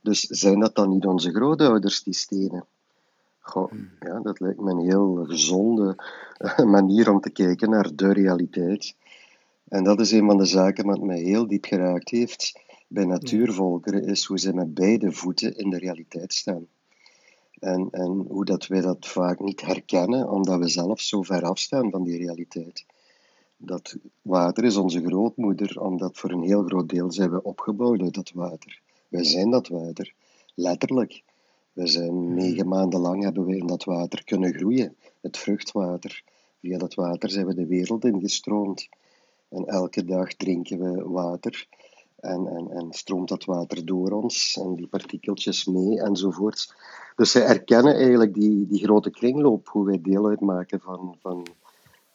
Dus 0.00 0.20
zijn 0.20 0.60
dat 0.60 0.74
dan 0.74 0.88
niet 0.88 1.06
onze 1.06 1.30
grootouders, 1.30 2.02
die 2.02 2.14
stenen? 2.14 2.64
Goh, 3.38 3.72
ja, 4.00 4.20
dat 4.20 4.40
lijkt 4.40 4.60
me 4.60 4.70
een 4.70 4.88
heel 4.88 5.24
gezonde 5.24 5.96
eh, 6.36 6.58
manier 6.58 7.10
om 7.10 7.20
te 7.20 7.30
kijken 7.30 7.70
naar 7.70 7.90
de 7.94 8.12
realiteit. 8.12 8.94
En 9.68 9.84
dat 9.84 10.00
is 10.00 10.10
een 10.12 10.26
van 10.26 10.38
de 10.38 10.44
zaken 10.44 10.86
wat 10.86 11.00
mij 11.00 11.18
heel 11.18 11.46
diep 11.46 11.64
geraakt 11.64 12.10
heeft 12.10 12.64
bij 12.86 13.04
natuurvolkeren, 13.04 14.04
is 14.04 14.24
hoe 14.24 14.38
ze 14.38 14.54
met 14.54 14.74
beide 14.74 15.12
voeten 15.12 15.56
in 15.56 15.70
de 15.70 15.78
realiteit 15.78 16.32
staan. 16.32 16.66
En, 17.58 17.88
en 17.90 18.24
hoe 18.28 18.44
dat 18.44 18.66
wij 18.66 18.80
dat 18.80 19.06
vaak 19.06 19.40
niet 19.40 19.60
herkennen, 19.60 20.30
omdat 20.30 20.58
we 20.58 20.68
zelf 20.68 21.00
zo 21.00 21.22
ver 21.22 21.42
afstaan 21.42 21.90
van 21.90 22.02
die 22.02 22.16
realiteit. 22.16 22.86
Dat 23.56 23.96
water 24.22 24.64
is 24.64 24.76
onze 24.76 25.04
grootmoeder, 25.04 25.80
omdat 25.80 26.18
voor 26.18 26.30
een 26.30 26.42
heel 26.42 26.62
groot 26.62 26.88
deel 26.88 27.12
zijn 27.12 27.30
we 27.30 27.42
opgebouwd 27.42 28.00
uit 28.00 28.14
dat 28.14 28.30
water. 28.30 28.80
Wij 29.08 29.24
zijn 29.24 29.50
dat 29.50 29.68
water, 29.68 30.14
letterlijk. 30.54 31.22
We 31.72 31.86
zijn 31.86 32.34
negen 32.34 32.68
maanden 32.68 33.00
lang 33.00 33.22
hebben 33.22 33.44
we 33.46 33.56
in 33.56 33.66
dat 33.66 33.84
water 33.84 34.24
kunnen 34.24 34.54
groeien, 34.54 34.96
het 35.20 35.36
vruchtwater. 35.38 36.22
Via 36.60 36.78
dat 36.78 36.94
water 36.94 37.30
zijn 37.30 37.46
we 37.46 37.54
de 37.54 37.66
wereld 37.66 38.04
ingestroomd. 38.04 38.88
En 39.48 39.64
elke 39.64 40.04
dag 40.04 40.34
drinken 40.34 40.78
we 40.78 41.08
water 41.08 41.68
en, 42.16 42.46
en, 42.46 42.70
en 42.70 42.86
stroomt 42.90 43.28
dat 43.28 43.44
water 43.44 43.84
door 43.84 44.10
ons 44.10 44.58
en 44.62 44.74
die 44.74 44.86
partikeltjes 44.86 45.64
mee 45.64 46.00
enzovoorts. 46.00 46.74
Dus 47.16 47.30
zij 47.30 47.44
erkennen 47.44 47.94
eigenlijk 47.94 48.34
die, 48.34 48.66
die 48.66 48.84
grote 48.84 49.10
kringloop, 49.10 49.68
hoe 49.68 49.86
wij 49.86 50.00
deel 50.00 50.26
uitmaken 50.26 50.80
van, 50.80 51.16
van, 51.20 51.46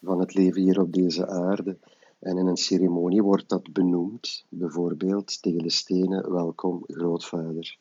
van 0.03 0.19
het 0.19 0.33
leven 0.33 0.61
hier 0.61 0.79
op 0.79 0.93
deze 0.93 1.27
aarde. 1.27 1.77
En 2.19 2.37
in 2.37 2.47
een 2.47 2.57
ceremonie 2.57 3.23
wordt 3.23 3.49
dat 3.49 3.73
benoemd, 3.73 4.45
bijvoorbeeld 4.49 5.41
tegen 5.41 5.63
de 5.63 5.69
stenen, 5.69 6.31
welkom 6.31 6.83
grootvader. 6.87 7.77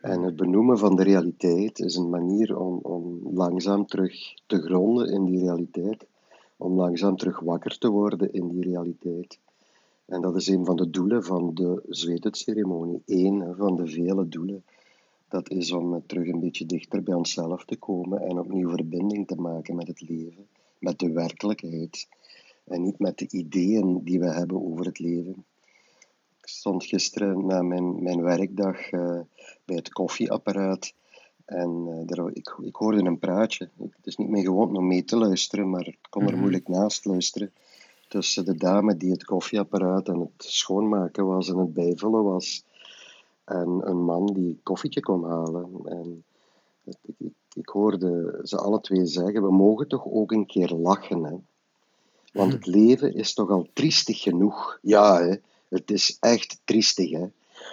En 0.00 0.22
het 0.22 0.36
benoemen 0.36 0.78
van 0.78 0.96
de 0.96 1.02
realiteit 1.02 1.78
is 1.78 1.96
een 1.96 2.10
manier 2.10 2.58
om, 2.58 2.78
om 2.82 3.20
langzaam 3.34 3.86
terug 3.86 4.14
te 4.46 4.62
gronden 4.62 5.12
in 5.12 5.24
die 5.24 5.38
realiteit, 5.38 6.06
om 6.56 6.74
langzaam 6.74 7.16
terug 7.16 7.40
wakker 7.40 7.78
te 7.78 7.90
worden 7.90 8.32
in 8.32 8.48
die 8.48 8.62
realiteit. 8.62 9.38
En 10.06 10.20
dat 10.20 10.36
is 10.36 10.48
een 10.48 10.64
van 10.64 10.76
de 10.76 10.90
doelen 10.90 11.24
van 11.24 11.54
de 11.54 11.82
zweetceremonie, 11.88 13.02
één 13.06 13.56
van 13.56 13.76
de 13.76 13.86
vele 13.86 14.28
doelen. 14.28 14.64
Dat 15.28 15.50
is 15.50 15.72
om 15.72 16.06
terug 16.06 16.28
een 16.28 16.40
beetje 16.40 16.66
dichter 16.66 17.02
bij 17.02 17.14
onszelf 17.14 17.64
te 17.64 17.76
komen 17.76 18.20
en 18.20 18.38
opnieuw 18.38 18.70
verbinding 18.70 19.26
te 19.26 19.36
maken 19.36 19.76
met 19.76 19.86
het 19.86 20.00
leven, 20.00 20.46
met 20.78 20.98
de 20.98 21.12
werkelijkheid 21.12 22.08
en 22.64 22.82
niet 22.82 22.98
met 22.98 23.18
de 23.18 23.28
ideeën 23.30 24.04
die 24.04 24.18
we 24.18 24.32
hebben 24.32 24.64
over 24.64 24.84
het 24.84 24.98
leven. 24.98 25.44
Ik 26.40 26.48
stond 26.48 26.84
gisteren 26.84 27.46
na 27.46 27.62
mijn, 27.62 28.02
mijn 28.02 28.22
werkdag 28.22 28.92
uh, 28.92 29.20
bij 29.64 29.76
het 29.76 29.92
koffieapparaat 29.92 30.94
en 31.44 31.86
uh, 31.88 32.06
daar, 32.06 32.30
ik, 32.32 32.56
ik 32.62 32.76
hoorde 32.76 33.04
een 33.04 33.18
praatje. 33.18 33.68
Het 33.78 34.06
is 34.06 34.16
niet 34.16 34.28
meer 34.28 34.42
gewoon 34.42 34.76
om 34.76 34.86
mee 34.86 35.04
te 35.04 35.16
luisteren, 35.16 35.70
maar 35.70 35.86
ik 35.86 35.98
kon 36.10 36.22
er 36.22 36.30
mhm. 36.30 36.40
moeilijk 36.40 36.68
naast 36.68 37.04
luisteren. 37.04 37.52
Tussen 38.08 38.44
de 38.44 38.56
dame 38.56 38.96
die 38.96 39.10
het 39.10 39.24
koffieapparaat 39.24 40.08
aan 40.08 40.20
het 40.20 40.32
schoonmaken 40.36 41.26
was 41.26 41.48
en 41.48 41.58
het 41.58 41.74
bijvullen 41.74 42.24
was. 42.24 42.64
En 43.44 43.80
een 43.84 44.04
man 44.04 44.26
die 44.26 44.60
koffietje 44.62 45.00
kwam 45.00 45.24
halen. 45.24 45.80
En 45.84 46.24
ik, 46.84 46.96
ik, 47.18 47.32
ik, 47.54 47.68
hoorde 47.68 48.40
ze 48.42 48.58
alle 48.58 48.80
twee 48.80 49.06
zeggen: 49.06 49.42
We 49.42 49.52
mogen 49.52 49.88
toch 49.88 50.06
ook 50.06 50.32
een 50.32 50.46
keer 50.46 50.70
lachen. 50.70 51.24
Hè? 51.24 51.34
Want 52.32 52.52
het 52.52 52.66
leven 52.66 53.14
is 53.14 53.34
toch 53.34 53.50
al 53.50 53.68
triestig 53.72 54.20
genoeg. 54.20 54.78
Ja, 54.82 55.20
hè? 55.22 55.34
het 55.68 55.90
is 55.90 56.16
echt 56.20 56.60
triestig. 56.64 57.10
Hè? 57.10 57.26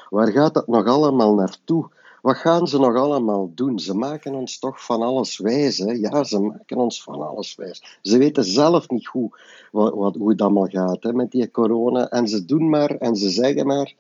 Waar 0.10 0.32
gaat 0.32 0.54
dat 0.54 0.67
nog 0.67 0.86
allemaal 0.86 1.34
naartoe? 1.34 1.89
Wat 2.21 2.38
gaan 2.38 2.67
ze 2.67 2.79
nog 2.79 2.95
allemaal 2.95 3.51
doen? 3.55 3.79
Ze 3.79 3.95
maken 3.95 4.34
ons 4.34 4.60
toch 4.60 4.86
van 4.86 5.01
alles 5.01 5.38
wijs. 5.38 5.77
Hè? 5.77 5.91
Ja, 5.91 6.23
ze 6.23 6.39
maken 6.39 6.77
ons 6.77 7.03
van 7.03 7.27
alles 7.27 7.55
wijs. 7.55 7.99
Ze 8.01 8.17
weten 8.17 8.43
zelf 8.43 8.89
niet 8.89 9.07
goed 9.07 9.39
wat, 9.71 9.93
wat, 9.93 10.15
hoe 10.15 10.29
het 10.29 10.41
allemaal 10.41 10.67
gaat 10.67 11.03
hè, 11.03 11.13
met 11.13 11.31
die 11.31 11.51
corona. 11.51 12.10
En 12.10 12.27
ze 12.27 12.45
doen 12.45 12.69
maar 12.69 12.95
en 12.95 13.15
ze 13.15 13.29
zeggen 13.29 13.65
maar. 13.65 13.93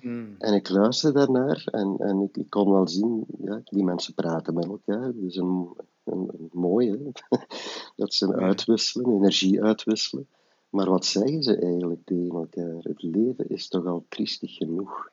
Hmm. 0.00 0.34
En 0.38 0.54
ik 0.54 0.68
luister 0.68 1.12
daarnaar 1.12 1.64
en, 1.70 1.96
en 1.98 2.20
ik, 2.20 2.36
ik, 2.36 2.50
kon 2.50 2.70
wel 2.70 2.88
zien, 2.88 3.24
ja, 3.44 3.60
die 3.64 3.84
mensen 3.84 4.14
praten 4.14 4.54
met 4.54 4.64
elkaar. 4.64 5.12
Dus 5.14 5.36
een, 5.36 5.68
een, 6.04 6.28
een 6.38 6.48
mooie, 6.52 7.12
dat 7.96 8.14
ze 8.14 8.34
uitwisselen, 8.34 9.14
energie 9.14 9.62
uitwisselen. 9.62 10.26
Maar 10.70 10.90
wat 10.90 11.04
zeggen 11.04 11.42
ze 11.42 11.56
eigenlijk 11.56 12.00
tegen 12.04 12.34
elkaar? 12.34 12.82
Het 12.82 13.02
leven 13.02 13.48
is 13.48 13.68
toch 13.68 13.86
al 13.86 14.04
triestig 14.08 14.54
genoeg. 14.54 15.12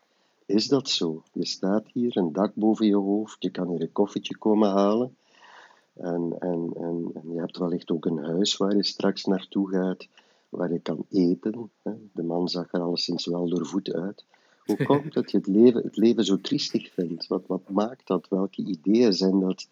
Is 0.54 0.68
dat 0.68 0.90
zo? 0.90 1.24
Je 1.34 1.46
staat 1.46 1.88
hier, 1.94 2.18
een 2.18 2.34
dak 2.34 2.56
boven 2.56 2.86
je 2.86 2.96
hoofd, 2.96 3.44
je 3.44 3.50
kan 3.50 3.70
hier 3.70 3.82
een 3.82 3.92
koffietje 3.92 4.38
komen 4.38 4.70
halen. 4.70 5.16
En, 5.94 6.36
en, 6.40 6.72
en, 6.76 7.12
en 7.14 7.32
je 7.32 7.40
hebt 7.40 7.58
wellicht 7.58 7.92
ook 7.92 8.06
een 8.06 8.24
huis 8.24 8.58
waar 8.58 8.76
je 8.76 8.84
straks 8.84 9.26
naartoe 9.26 9.70
gaat, 9.70 10.08
waar 10.50 10.72
je 10.72 10.80
kan 10.80 11.06
eten. 11.10 11.72
De 12.14 12.24
man 12.24 12.50
zag 12.50 12.74
er 12.74 12.82
alleszins 12.82 13.26
wel 13.26 13.50
doorvoet 13.50 13.94
uit. 13.94 14.26
Hoe 14.66 14.84
komt 14.86 15.14
dat 15.14 15.32
je 15.32 15.38
het 15.38 15.48
leven, 15.48 15.84
het 15.84 15.98
leven 15.98 16.26
zo 16.26 16.42
triestig 16.42 16.92
vindt? 16.92 17.28
Wat, 17.28 17.44
wat 17.48 17.70
maakt 17.70 18.08
dat? 18.08 18.28
Welke 18.30 18.64
ideeën 18.66 19.14
zijn 19.14 19.40
dat 19.40 19.68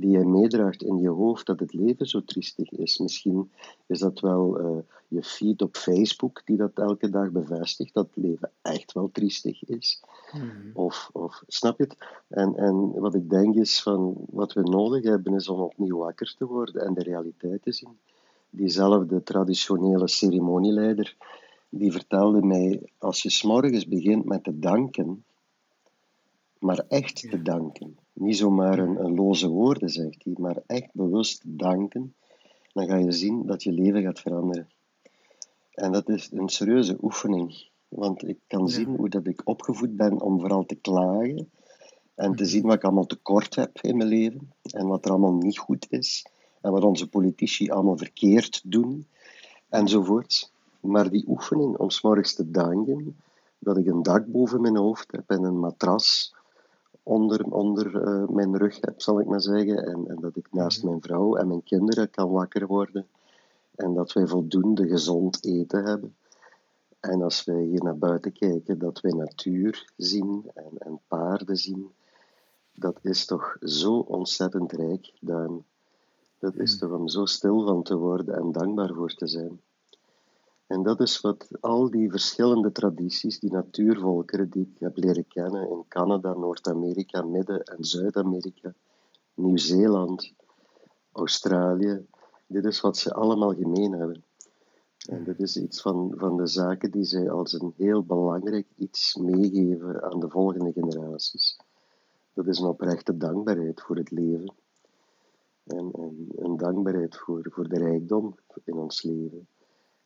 die 0.00 0.10
je 0.10 0.24
meedraagt 0.24 0.82
in 0.82 0.98
je 0.98 1.08
hoofd 1.08 1.46
dat 1.46 1.60
het 1.60 1.72
leven 1.72 2.06
zo 2.06 2.24
triestig 2.24 2.70
is? 2.70 2.98
Misschien 2.98 3.50
is 3.86 3.98
dat 3.98 4.20
wel 4.20 4.60
uh, 4.60 4.78
je 5.08 5.22
feed 5.22 5.62
op 5.62 5.76
Facebook 5.76 6.42
die 6.44 6.56
dat 6.56 6.70
elke 6.74 7.10
dag 7.10 7.30
bevestigt, 7.30 7.94
dat 7.94 8.06
het 8.06 8.24
leven 8.24 8.50
echt 8.62 8.92
wel 8.92 9.10
triestig 9.12 9.64
is. 9.64 10.00
Hmm. 10.30 10.70
Of, 10.72 11.10
of 11.12 11.42
snap 11.46 11.78
je 11.78 11.84
het? 11.84 11.96
En, 12.28 12.56
en 12.56 13.00
wat 13.00 13.14
ik 13.14 13.30
denk 13.30 13.54
is 13.54 13.82
van 13.82 14.14
wat 14.30 14.52
we 14.52 14.60
nodig 14.60 15.04
hebben 15.04 15.34
is 15.34 15.48
om 15.48 15.60
opnieuw 15.60 15.96
wakker 15.96 16.34
te 16.38 16.46
worden 16.46 16.86
en 16.86 16.94
de 16.94 17.02
realiteit 17.02 17.62
te 17.62 17.72
zien. 17.72 17.98
Diezelfde 18.50 19.22
traditionele 19.22 20.08
ceremonieleider 20.08 21.16
die 21.70 21.92
vertelde 21.92 22.42
mij, 22.42 22.82
als 22.98 23.22
je 23.22 23.30
s'morgens 23.30 23.86
begint 23.86 24.24
met 24.24 24.44
te 24.44 24.58
danken, 24.58 25.24
maar 26.58 26.84
echt 26.88 27.30
te 27.30 27.42
danken, 27.42 27.96
niet 28.12 28.36
zomaar 28.36 28.78
een, 28.78 29.04
een 29.04 29.14
loze 29.14 29.48
woorden, 29.48 29.88
zegt 29.88 30.24
hij, 30.24 30.34
maar 30.36 30.62
echt 30.66 30.90
bewust 30.92 31.42
danken, 31.44 32.14
dan 32.72 32.86
ga 32.86 32.96
je 32.96 33.12
zien 33.12 33.46
dat 33.46 33.62
je 33.62 33.72
leven 33.72 34.02
gaat 34.02 34.20
veranderen. 34.20 34.68
En 35.70 35.92
dat 35.92 36.08
is 36.08 36.30
een 36.32 36.48
serieuze 36.48 36.96
oefening, 37.02 37.68
want 37.88 38.28
ik 38.28 38.38
kan 38.46 38.68
zien 38.68 38.96
hoe 38.96 39.08
dat 39.08 39.26
ik 39.26 39.40
opgevoed 39.44 39.96
ben 39.96 40.20
om 40.20 40.40
vooral 40.40 40.66
te 40.66 40.74
klagen 40.74 41.50
en 42.14 42.34
te 42.34 42.44
zien 42.44 42.62
wat 42.62 42.74
ik 42.74 42.84
allemaal 42.84 43.06
tekort 43.06 43.54
heb 43.54 43.80
in 43.80 43.96
mijn 43.96 44.08
leven 44.08 44.52
en 44.62 44.86
wat 44.86 45.04
er 45.04 45.10
allemaal 45.10 45.34
niet 45.34 45.58
goed 45.58 45.86
is 45.90 46.26
en 46.60 46.72
wat 46.72 46.84
onze 46.84 47.08
politici 47.08 47.70
allemaal 47.70 47.96
verkeerd 47.96 48.62
doen 48.64 49.06
enzovoorts. 49.68 50.52
Maar 50.80 51.10
die 51.10 51.24
oefening 51.28 51.76
om 51.76 51.90
s'morgens 51.90 52.34
te 52.34 52.50
danken, 52.50 53.16
dat 53.58 53.76
ik 53.76 53.86
een 53.86 54.02
dak 54.02 54.26
boven 54.26 54.60
mijn 54.60 54.76
hoofd 54.76 55.12
heb 55.12 55.30
en 55.30 55.44
een 55.44 55.58
matras 55.58 56.34
onder, 57.02 57.44
onder 57.44 58.08
uh, 58.08 58.28
mijn 58.28 58.56
rug 58.56 58.78
heb, 58.80 59.00
zal 59.00 59.20
ik 59.20 59.26
maar 59.26 59.40
zeggen. 59.40 59.86
En, 59.86 60.08
en, 60.08 60.16
dat 60.20 60.36
ik 60.36 60.52
naast 60.52 60.78
mhm. 60.78 60.86
mijn 60.88 61.02
vrouw 61.02 61.36
en 61.36 61.48
mijn 61.48 61.62
kinderen 61.62 62.10
kan 62.10 62.30
wakker 62.30 62.66
worden. 62.66 63.06
En 63.74 63.94
dat 63.94 64.12
wij 64.12 64.26
voldoende 64.26 64.88
gezond 64.88 65.44
eten 65.44 65.84
hebben. 65.84 66.16
En 67.00 67.22
als 67.22 67.44
wij 67.44 67.62
hier 67.62 67.82
naar 67.82 67.98
buiten 67.98 68.32
kijken, 68.32 68.78
dat 68.78 69.00
wij 69.00 69.12
natuur 69.12 69.92
zien 69.96 70.50
en, 70.54 70.78
en 70.78 71.00
paarden 71.08 71.56
zien. 71.56 71.90
Dat 72.74 72.98
is 73.02 73.26
toch 73.26 73.56
zo 73.60 73.98
ontzettend 73.98 74.72
rijk, 74.72 75.12
Duim. 75.20 75.64
Dat 76.38 76.56
is 76.56 76.76
mhm. 76.76 76.86
toch 76.86 76.98
om 76.98 77.08
zo 77.08 77.24
stil 77.24 77.66
van 77.66 77.82
te 77.82 77.96
worden 77.96 78.34
en 78.34 78.52
dankbaar 78.52 78.94
voor 78.94 79.14
te 79.14 79.26
zijn. 79.26 79.60
En 80.70 80.82
dat 80.82 81.00
is 81.00 81.20
wat 81.20 81.48
al 81.60 81.90
die 81.90 82.10
verschillende 82.10 82.72
tradities, 82.72 83.38
die 83.38 83.52
natuurvolkeren 83.52 84.50
die 84.50 84.70
ik 84.72 84.78
heb 84.78 84.96
leren 84.96 85.28
kennen 85.28 85.70
in 85.70 85.84
Canada, 85.88 86.34
Noord-Amerika, 86.34 87.22
Midden- 87.22 87.64
en 87.64 87.84
Zuid-Amerika, 87.84 88.74
Nieuw-Zeeland, 89.34 90.32
Australië, 91.12 92.06
dit 92.46 92.64
is 92.64 92.80
wat 92.80 92.96
ze 92.96 93.14
allemaal 93.14 93.54
gemeen 93.54 93.92
hebben. 93.92 94.24
En 95.08 95.24
dit 95.24 95.40
is 95.40 95.56
iets 95.56 95.80
van, 95.80 96.12
van 96.16 96.36
de 96.36 96.46
zaken 96.46 96.90
die 96.90 97.04
zij 97.04 97.30
als 97.30 97.52
een 97.52 97.74
heel 97.76 98.04
belangrijk 98.04 98.66
iets 98.76 99.16
meegeven 99.16 100.02
aan 100.02 100.20
de 100.20 100.28
volgende 100.28 100.72
generaties. 100.72 101.56
Dat 102.32 102.46
is 102.46 102.58
een 102.58 102.68
oprechte 102.68 103.16
dankbaarheid 103.16 103.80
voor 103.80 103.96
het 103.96 104.10
leven. 104.10 104.54
En, 105.64 105.90
en 105.92 106.28
een 106.36 106.56
dankbaarheid 106.56 107.16
voor, 107.16 107.46
voor 107.50 107.68
de 107.68 107.78
rijkdom 107.78 108.34
in 108.64 108.74
ons 108.74 109.02
leven. 109.02 109.48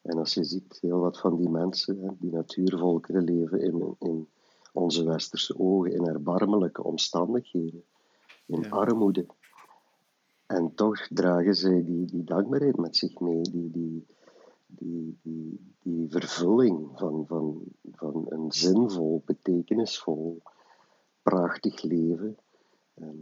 En 0.04 0.18
als 0.18 0.34
je 0.34 0.44
ziet, 0.44 0.78
heel 0.80 0.98
wat 0.98 1.18
van 1.18 1.36
die 1.36 1.48
mensen, 1.48 2.16
die 2.20 2.30
natuurvolkeren, 2.30 3.24
leven 3.24 3.60
in, 3.60 3.96
in 3.98 4.28
onze 4.72 5.04
westerse 5.04 5.58
ogen 5.58 5.92
in 5.92 6.06
erbarmelijke 6.06 6.82
omstandigheden, 6.82 7.84
in 8.46 8.70
armoede. 8.70 9.26
En 10.46 10.74
toch 10.74 11.06
dragen 11.08 11.54
zij 11.54 11.84
die, 11.84 12.04
die 12.06 12.24
dankbaarheid 12.24 12.76
met 12.76 12.96
zich 12.96 13.20
mee, 13.20 13.40
die, 13.40 13.70
die, 13.70 14.06
die, 14.66 15.18
die, 15.22 15.72
die 15.82 16.10
vervulling 16.10 16.88
van, 16.94 17.24
van, 17.26 17.62
van 17.92 18.26
een 18.28 18.52
zinvol, 18.52 19.22
betekenisvol, 19.24 20.42
prachtig 21.22 21.82
leven. 21.82 22.36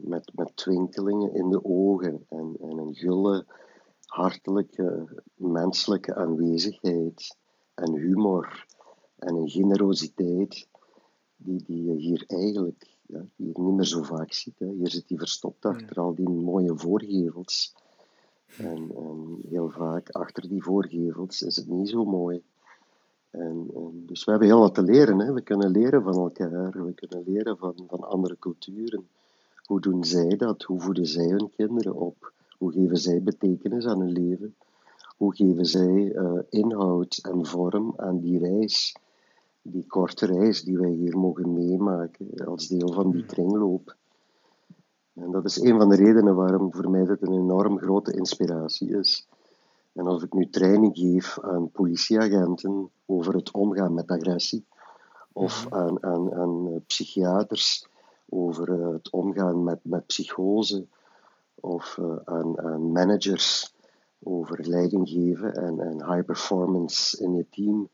Met, 0.04 0.30
met 0.34 0.56
twinkelingen 0.56 1.34
in 1.34 1.50
de 1.50 1.64
ogen 1.64 2.24
en, 2.28 2.56
en 2.60 2.78
een 2.78 2.94
gulle 2.94 3.46
hartelijke 4.12 5.08
menselijke 5.34 6.14
aanwezigheid 6.14 7.36
en 7.74 7.92
humor 7.92 8.66
en 9.18 9.34
een 9.34 9.48
generositeit 9.48 10.68
die, 11.36 11.62
die 11.64 11.84
je 11.84 11.94
hier 11.94 12.24
eigenlijk 12.26 12.96
ja, 13.06 13.24
die 13.36 13.46
je 13.46 13.62
niet 13.62 13.74
meer 13.74 13.84
zo 13.84 14.02
vaak 14.02 14.32
ziet. 14.32 14.58
Hè. 14.58 14.66
Hier 14.66 14.90
zit 14.90 15.08
hij 15.08 15.18
verstopt 15.18 15.64
achter 15.64 15.96
al 15.96 16.14
die 16.14 16.28
mooie 16.28 16.76
voorgevels. 16.76 17.74
En, 18.56 18.90
en, 18.96 19.38
heel 19.48 19.70
vaak 19.70 20.10
achter 20.10 20.48
die 20.48 20.62
voorgevels 20.62 21.42
is 21.42 21.56
het 21.56 21.68
niet 21.68 21.88
zo 21.88 22.04
mooi. 22.04 22.42
En, 23.30 23.70
en, 23.74 24.02
dus 24.06 24.24
we 24.24 24.30
hebben 24.30 24.48
heel 24.48 24.60
wat 24.60 24.74
te 24.74 24.82
leren. 24.82 25.18
Hè. 25.18 25.32
We 25.32 25.42
kunnen 25.42 25.70
leren 25.70 26.02
van 26.02 26.14
elkaar, 26.14 26.84
we 26.84 26.92
kunnen 26.94 27.22
leren 27.26 27.58
van, 27.58 27.74
van 27.86 28.00
andere 28.00 28.38
culturen. 28.38 29.08
Hoe 29.64 29.80
doen 29.80 30.04
zij 30.04 30.36
dat? 30.36 30.62
Hoe 30.62 30.80
voeden 30.80 31.06
zij 31.06 31.26
hun 31.26 31.50
kinderen 31.56 31.94
op? 31.94 32.32
Hoe 32.62 32.72
geven 32.72 32.96
zij 32.96 33.22
betekenis 33.22 33.86
aan 33.86 34.00
hun 34.00 34.12
leven? 34.12 34.56
Hoe 35.16 35.34
geven 35.34 35.66
zij 35.66 36.14
uh, 36.14 36.38
inhoud 36.48 37.18
en 37.22 37.46
vorm 37.46 37.92
aan 37.96 38.20
die 38.20 38.38
reis, 38.38 38.96
die 39.62 39.86
korte 39.86 40.26
reis 40.26 40.62
die 40.62 40.78
wij 40.78 40.90
hier 40.90 41.18
mogen 41.18 41.52
meemaken 41.52 42.46
als 42.46 42.68
deel 42.68 42.92
van 42.92 43.10
die 43.10 43.24
kringloop? 43.24 43.96
En 45.14 45.30
dat 45.30 45.44
is 45.44 45.60
een 45.60 45.78
van 45.78 45.88
de 45.88 45.96
redenen 45.96 46.34
waarom 46.34 46.74
voor 46.74 46.90
mij 46.90 47.04
dit 47.04 47.22
een 47.22 47.32
enorm 47.32 47.78
grote 47.78 48.12
inspiratie 48.12 48.98
is. 48.98 49.26
En 49.92 50.06
als 50.06 50.22
ik 50.22 50.32
nu 50.32 50.48
training 50.50 50.96
geef 50.98 51.40
aan 51.40 51.70
politieagenten 51.70 52.90
over 53.06 53.34
het 53.34 53.50
omgaan 53.50 53.94
met 53.94 54.10
agressie, 54.10 54.64
of 55.32 55.66
aan, 55.70 56.02
aan, 56.04 56.34
aan 56.34 56.68
eh, 56.68 56.80
psychiaters 56.86 57.86
over 58.28 58.80
eh, 58.80 58.92
het 58.92 59.10
omgaan 59.10 59.64
met, 59.64 59.78
met 59.82 60.06
psychose, 60.06 60.86
of 61.54 61.96
uh, 62.00 62.16
aan, 62.24 62.92
managers 62.92 63.74
over 64.22 64.68
leiding 64.68 65.08
geven 65.08 65.54
en, 65.54 66.12
high 66.12 66.24
performance 66.24 67.22
in 67.24 67.34
je 67.34 67.46
team. 67.50 67.88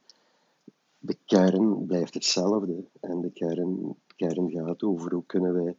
De 0.98 1.16
kern 1.24 1.86
blijft 1.86 2.14
hetzelfde 2.14 2.84
en 3.00 3.20
de 3.20 3.30
kern, 3.30 3.96
kern 4.16 4.50
gaat 4.50 4.82
over 4.82 5.14
hoe 5.14 5.26
kunnen 5.26 5.54
wij 5.54 5.76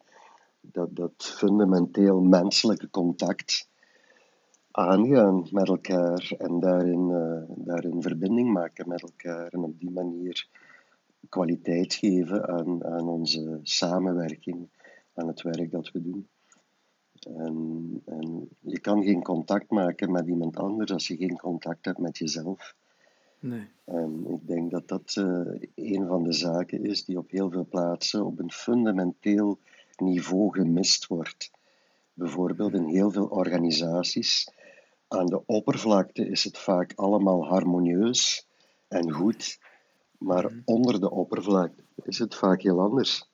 Dat, 0.61 0.95
dat 0.95 1.13
fundamenteel 1.17 2.21
menselijke 2.21 2.89
contact 2.89 3.69
aangaan 4.71 5.47
met 5.51 5.67
elkaar 5.67 6.31
en 6.37 6.59
daarin, 6.59 7.09
uh, 7.09 7.65
daarin 7.65 8.01
verbinding 8.01 8.51
maken 8.51 8.87
met 8.87 9.01
elkaar 9.01 9.47
en 9.47 9.63
op 9.63 9.79
die 9.79 9.91
manier 9.91 10.47
kwaliteit 11.29 11.93
geven 11.93 12.47
aan, 12.47 12.85
aan 12.85 13.07
onze 13.07 13.59
samenwerking, 13.63 14.69
aan 15.13 15.27
het 15.27 15.41
werk 15.41 15.71
dat 15.71 15.91
we 15.91 16.01
doen. 16.01 16.27
En, 17.25 18.01
en, 18.05 18.49
je 18.59 18.79
kan 18.79 19.03
geen 19.03 19.23
contact 19.23 19.69
maken 19.69 20.11
met 20.11 20.27
iemand 20.27 20.57
anders 20.57 20.91
als 20.91 21.07
je 21.07 21.17
geen 21.17 21.37
contact 21.37 21.85
hebt 21.85 21.97
met 21.97 22.17
jezelf. 22.17 22.75
Nee. 23.39 23.67
En 23.83 24.25
ik 24.27 24.47
denk 24.47 24.71
dat 24.71 24.87
dat 24.87 25.15
uh, 25.19 25.61
een 25.75 26.07
van 26.07 26.23
de 26.23 26.33
zaken 26.33 26.85
is 26.85 27.05
die 27.05 27.17
op 27.17 27.29
heel 27.29 27.49
veel 27.49 27.65
plaatsen 27.69 28.25
op 28.25 28.39
een 28.39 28.51
fundamenteel 28.51 29.59
niveau 29.97 30.51
gemist 30.51 31.07
wordt. 31.07 31.51
Bijvoorbeeld 32.13 32.73
in 32.73 32.85
heel 32.85 33.11
veel 33.11 33.25
organisaties. 33.25 34.51
Aan 35.07 35.25
de 35.25 35.45
oppervlakte 35.45 36.27
is 36.29 36.43
het 36.43 36.57
vaak 36.57 36.93
allemaal 36.95 37.45
harmonieus 37.45 38.47
en 38.87 39.11
goed, 39.11 39.59
maar 40.17 40.45
Mhm. 40.45 40.61
onder 40.65 40.99
de 40.99 41.11
oppervlakte 41.11 41.83
is 42.03 42.19
het 42.19 42.35
vaak 42.35 42.61
heel 42.61 42.79
anders. 42.79 43.28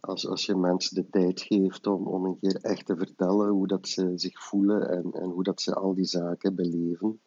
Als, 0.00 0.26
als 0.28 0.46
je 0.46 0.56
mensen 0.56 0.94
de 0.94 1.10
tijd 1.10 1.40
geeft 1.40 1.86
om, 1.86 2.06
om 2.06 2.24
een 2.24 2.38
keer 2.38 2.56
echt 2.60 2.86
te 2.86 2.96
vertellen 2.96 3.48
hoe 3.48 3.66
dat 3.66 3.88
ze 3.88 4.12
zich 4.14 4.42
voelen 4.42 4.90
en, 4.90 5.12
en 5.12 5.30
hoe 5.30 5.42
dat 5.42 5.60
ze 5.60 5.74
al 5.74 5.94
die 5.94 6.04
zaken 6.04 6.54
beleven, 6.54 7.20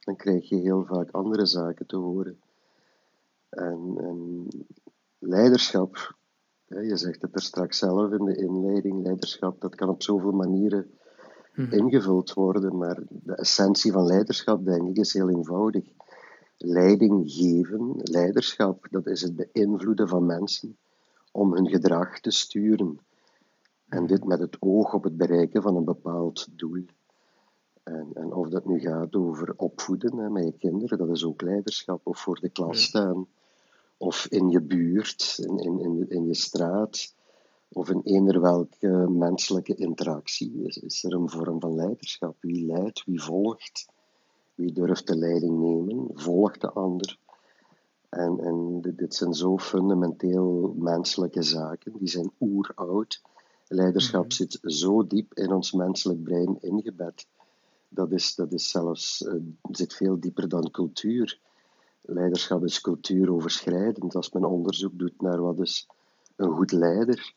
dan 0.00 0.16
krijg 0.16 0.48
je 0.48 0.56
heel 0.56 0.84
vaak 0.84 1.10
andere 1.10 1.46
zaken 1.46 1.86
te 1.86 1.96
horen. 1.96 2.40
En, 3.48 3.94
en 3.98 4.48
leiderschap, 5.18 6.14
hè, 6.68 6.80
je 6.80 6.96
zegt 6.96 7.22
het 7.22 7.34
er 7.34 7.42
straks 7.42 7.78
zelf 7.78 8.12
in 8.12 8.24
de 8.24 8.36
inleiding, 8.36 9.02
leiderschap, 9.02 9.60
dat 9.60 9.74
kan 9.74 9.88
op 9.88 10.02
zoveel 10.02 10.32
manieren 10.32 10.90
Mhm. 11.56 11.72
ingevuld 11.72 12.32
worden, 12.32 12.76
maar 12.76 13.02
de 13.08 13.34
essentie 13.34 13.92
van 13.92 14.06
leiderschap, 14.06 14.64
denk 14.64 14.88
ik, 14.88 14.96
is 14.96 15.12
heel 15.12 15.30
eenvoudig. 15.30 15.84
Leiding 16.56 17.32
geven, 17.32 17.90
leiderschap, 17.96 18.86
dat 18.90 19.06
is 19.06 19.22
het 19.22 19.36
beïnvloeden 19.36 20.08
van 20.08 20.26
mensen 20.26 20.76
om 21.36 21.52
hun 21.52 21.68
gedrag 21.68 22.20
te 22.20 22.30
sturen. 22.30 23.00
En 23.88 24.06
dit 24.06 24.24
met 24.24 24.38
het 24.38 24.56
oog 24.60 24.94
op 24.94 25.04
het 25.04 25.16
bereiken 25.16 25.62
van 25.62 25.76
een 25.76 25.84
bepaald 25.84 26.48
doel. 26.50 26.84
En, 27.82 28.10
en 28.14 28.32
of 28.32 28.48
dat 28.48 28.66
nu 28.66 28.80
gaat 28.80 29.14
over 29.14 29.54
opvoeden 29.56 30.16
hè, 30.16 30.30
met 30.30 30.44
je 30.44 30.52
kinderen, 30.52 30.98
dat 30.98 31.10
is 31.10 31.24
ook 31.24 31.42
leiderschap. 31.42 32.00
Of 32.06 32.18
voor 32.18 32.40
de 32.40 32.48
klas 32.48 32.82
staan. 32.82 33.26
Of 33.96 34.26
in 34.26 34.50
je 34.50 34.60
buurt, 34.60 35.38
in, 35.38 35.58
in, 35.58 35.80
in, 35.80 36.08
in 36.08 36.26
je 36.26 36.34
straat. 36.34 37.14
Of 37.68 37.90
in 37.90 38.00
eender 38.04 38.40
welke 38.40 38.88
menselijke 39.08 39.74
interactie 39.74 40.62
is, 40.62 40.76
is 40.76 41.04
er 41.04 41.12
een 41.12 41.30
vorm 41.30 41.60
van 41.60 41.74
leiderschap. 41.74 42.36
Wie 42.40 42.66
leidt, 42.66 43.04
wie 43.04 43.22
volgt, 43.22 43.88
wie 44.54 44.72
durft 44.72 45.06
de 45.06 45.16
leiding 45.16 45.58
nemen, 45.58 46.08
volgt 46.12 46.60
de 46.60 46.70
ander. 46.70 47.18
En, 48.16 48.38
en 48.40 48.80
dit, 48.80 48.98
dit 48.98 49.14
zijn 49.14 49.34
zo 49.34 49.58
fundamenteel 49.58 50.74
menselijke 50.78 51.42
zaken, 51.42 51.92
die 51.98 52.08
zijn 52.08 52.30
oeroud. 52.40 53.22
Leiderschap 53.68 54.22
Mhm. 54.24 54.32
zit 54.32 54.58
zo 54.62 55.06
diep 55.06 55.34
in 55.34 55.52
ons 55.52 55.72
menselijk 55.72 56.22
brein 56.22 56.56
ingebed. 56.60 57.26
Dat, 57.88 58.12
is, 58.12 58.34
dat 58.34 58.52
is 58.52 58.70
zelfs, 58.70 59.26
eh, 59.26 59.34
zit 59.70 59.94
veel 59.94 60.20
dieper 60.20 60.48
dan 60.48 60.70
cultuur. 60.70 61.38
Leiderschap 62.00 62.64
is 62.64 62.80
cultuuroverschrijdend. 62.80 64.14
Als 64.14 64.30
men 64.32 64.44
onderzoek 64.44 64.98
doet 64.98 65.20
naar 65.20 65.40
wat 65.40 65.60
is 65.60 65.86
een 66.36 66.50
goed 66.50 66.72
leider, 66.72 67.34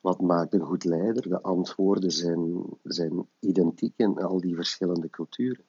wat 0.00 0.20
maakt 0.20 0.54
een 0.54 0.60
goed 0.66 0.84
leider, 0.84 1.28
de 1.28 1.42
antwoorden 1.42 2.10
zijn, 2.10 2.64
zijn 2.82 3.26
identiek 3.40 3.92
in 3.96 4.18
al 4.18 4.40
die 4.40 4.54
verschillende 4.54 5.10
culturen. 5.10 5.64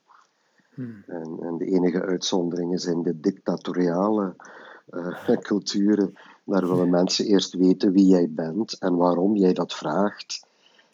Mhm. 0.76 1.12
En, 1.12 1.38
en 1.42 1.58
de 1.58 1.66
enige 1.66 2.02
uitzonderingen 2.02 2.80
zijn 2.80 3.02
de 3.04 3.20
dictatoriale 3.20 4.36
eh, 4.90 5.38
culturen. 5.50 6.14
Daar 6.46 6.68
willen 6.68 6.90
mensen 6.90 7.26
eerst 7.26 7.54
weten 7.54 7.92
wie 7.92 8.06
jij 8.06 8.30
bent 8.30 8.78
en 8.80 8.96
waarom 8.96 9.36
jij 9.36 9.54
dat 9.54 9.74
vraagt. 9.74 10.48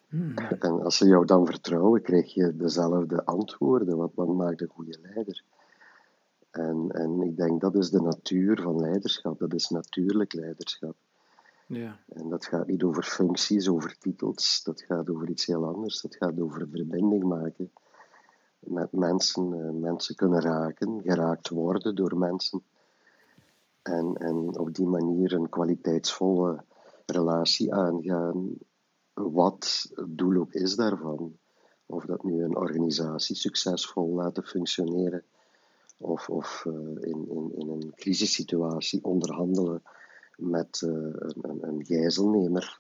Mhm. 0.10 0.38
En 0.68 0.84
als 0.84 0.98
ze 0.98 1.08
jou 1.08 1.26
dan 1.26 1.46
vertrouwen, 1.46 2.02
krijg 2.02 2.34
je 2.34 2.58
dezelfde 2.58 3.26
antwoorden. 3.26 3.98
Wat, 3.98 4.12
wat 4.16 4.28
maakt 4.28 4.62
een 4.62 4.72
goede 4.74 4.98
leider? 5.02 5.44
En, 6.52 6.88
en 6.92 7.22
ik 7.22 7.38
denk 7.38 7.62
dat 7.62 7.76
is 7.76 7.90
de 7.90 8.02
natuur 8.02 8.62
van 8.62 8.80
leiderschap. 8.80 9.40
Dat 9.40 9.54
is 9.54 9.70
natuurlijk 9.70 10.34
leiderschap. 10.34 10.96
Ja. 11.68 12.00
En 12.08 12.30
dat 12.30 12.46
gaat 12.46 12.68
niet 12.68 12.84
over 12.84 13.04
functies, 13.04 13.70
over 13.70 13.98
titels. 13.98 14.64
Dat 14.64 14.82
gaat 14.82 15.10
over 15.10 15.30
iets 15.30 15.46
heel 15.46 15.66
anders. 15.66 16.02
Dat 16.02 16.16
gaat 16.16 16.40
over 16.40 16.68
verbinding 16.70 17.24
maken 17.24 17.72
met 18.62 18.92
mensen. 18.92 19.54
eh, 19.54 19.70
Mensen 19.72 20.16
kunnen 20.16 20.42
raken, 20.42 21.02
geraakt 21.02 21.50
worden 21.50 21.96
door 21.96 22.18
mensen. 22.18 22.64
En, 23.82 24.16
en 24.18 24.58
op 24.60 24.74
die 24.76 24.88
manier 24.88 25.34
een 25.34 25.50
kwaliteitsvolle 25.50 26.64
relatie 27.06 27.74
aangaan. 27.74 28.50
Wat 29.14 29.92
het 29.94 30.18
doel 30.18 30.40
ook 30.40 30.54
is 30.54 30.76
daarvan. 30.76 31.38
Of 31.86 32.06
dat 32.06 32.24
nu 32.24 32.44
een 32.44 32.56
organisatie 32.56 33.36
succesvol 33.36 34.14
laten 34.14 34.44
functioneren. 34.44 35.24
Of, 35.98 36.30
of 36.30 36.66
eh, 36.66 36.74
in, 37.10 37.30
in, 37.30 37.52
in 37.56 37.70
een 37.70 37.92
crisissituatie 37.96 39.04
onderhandelen 39.04 39.82
met 40.38 40.82
eh, 40.82 40.90
een, 41.42 41.58
een, 41.62 41.86
gijzelnemer. 41.86 42.80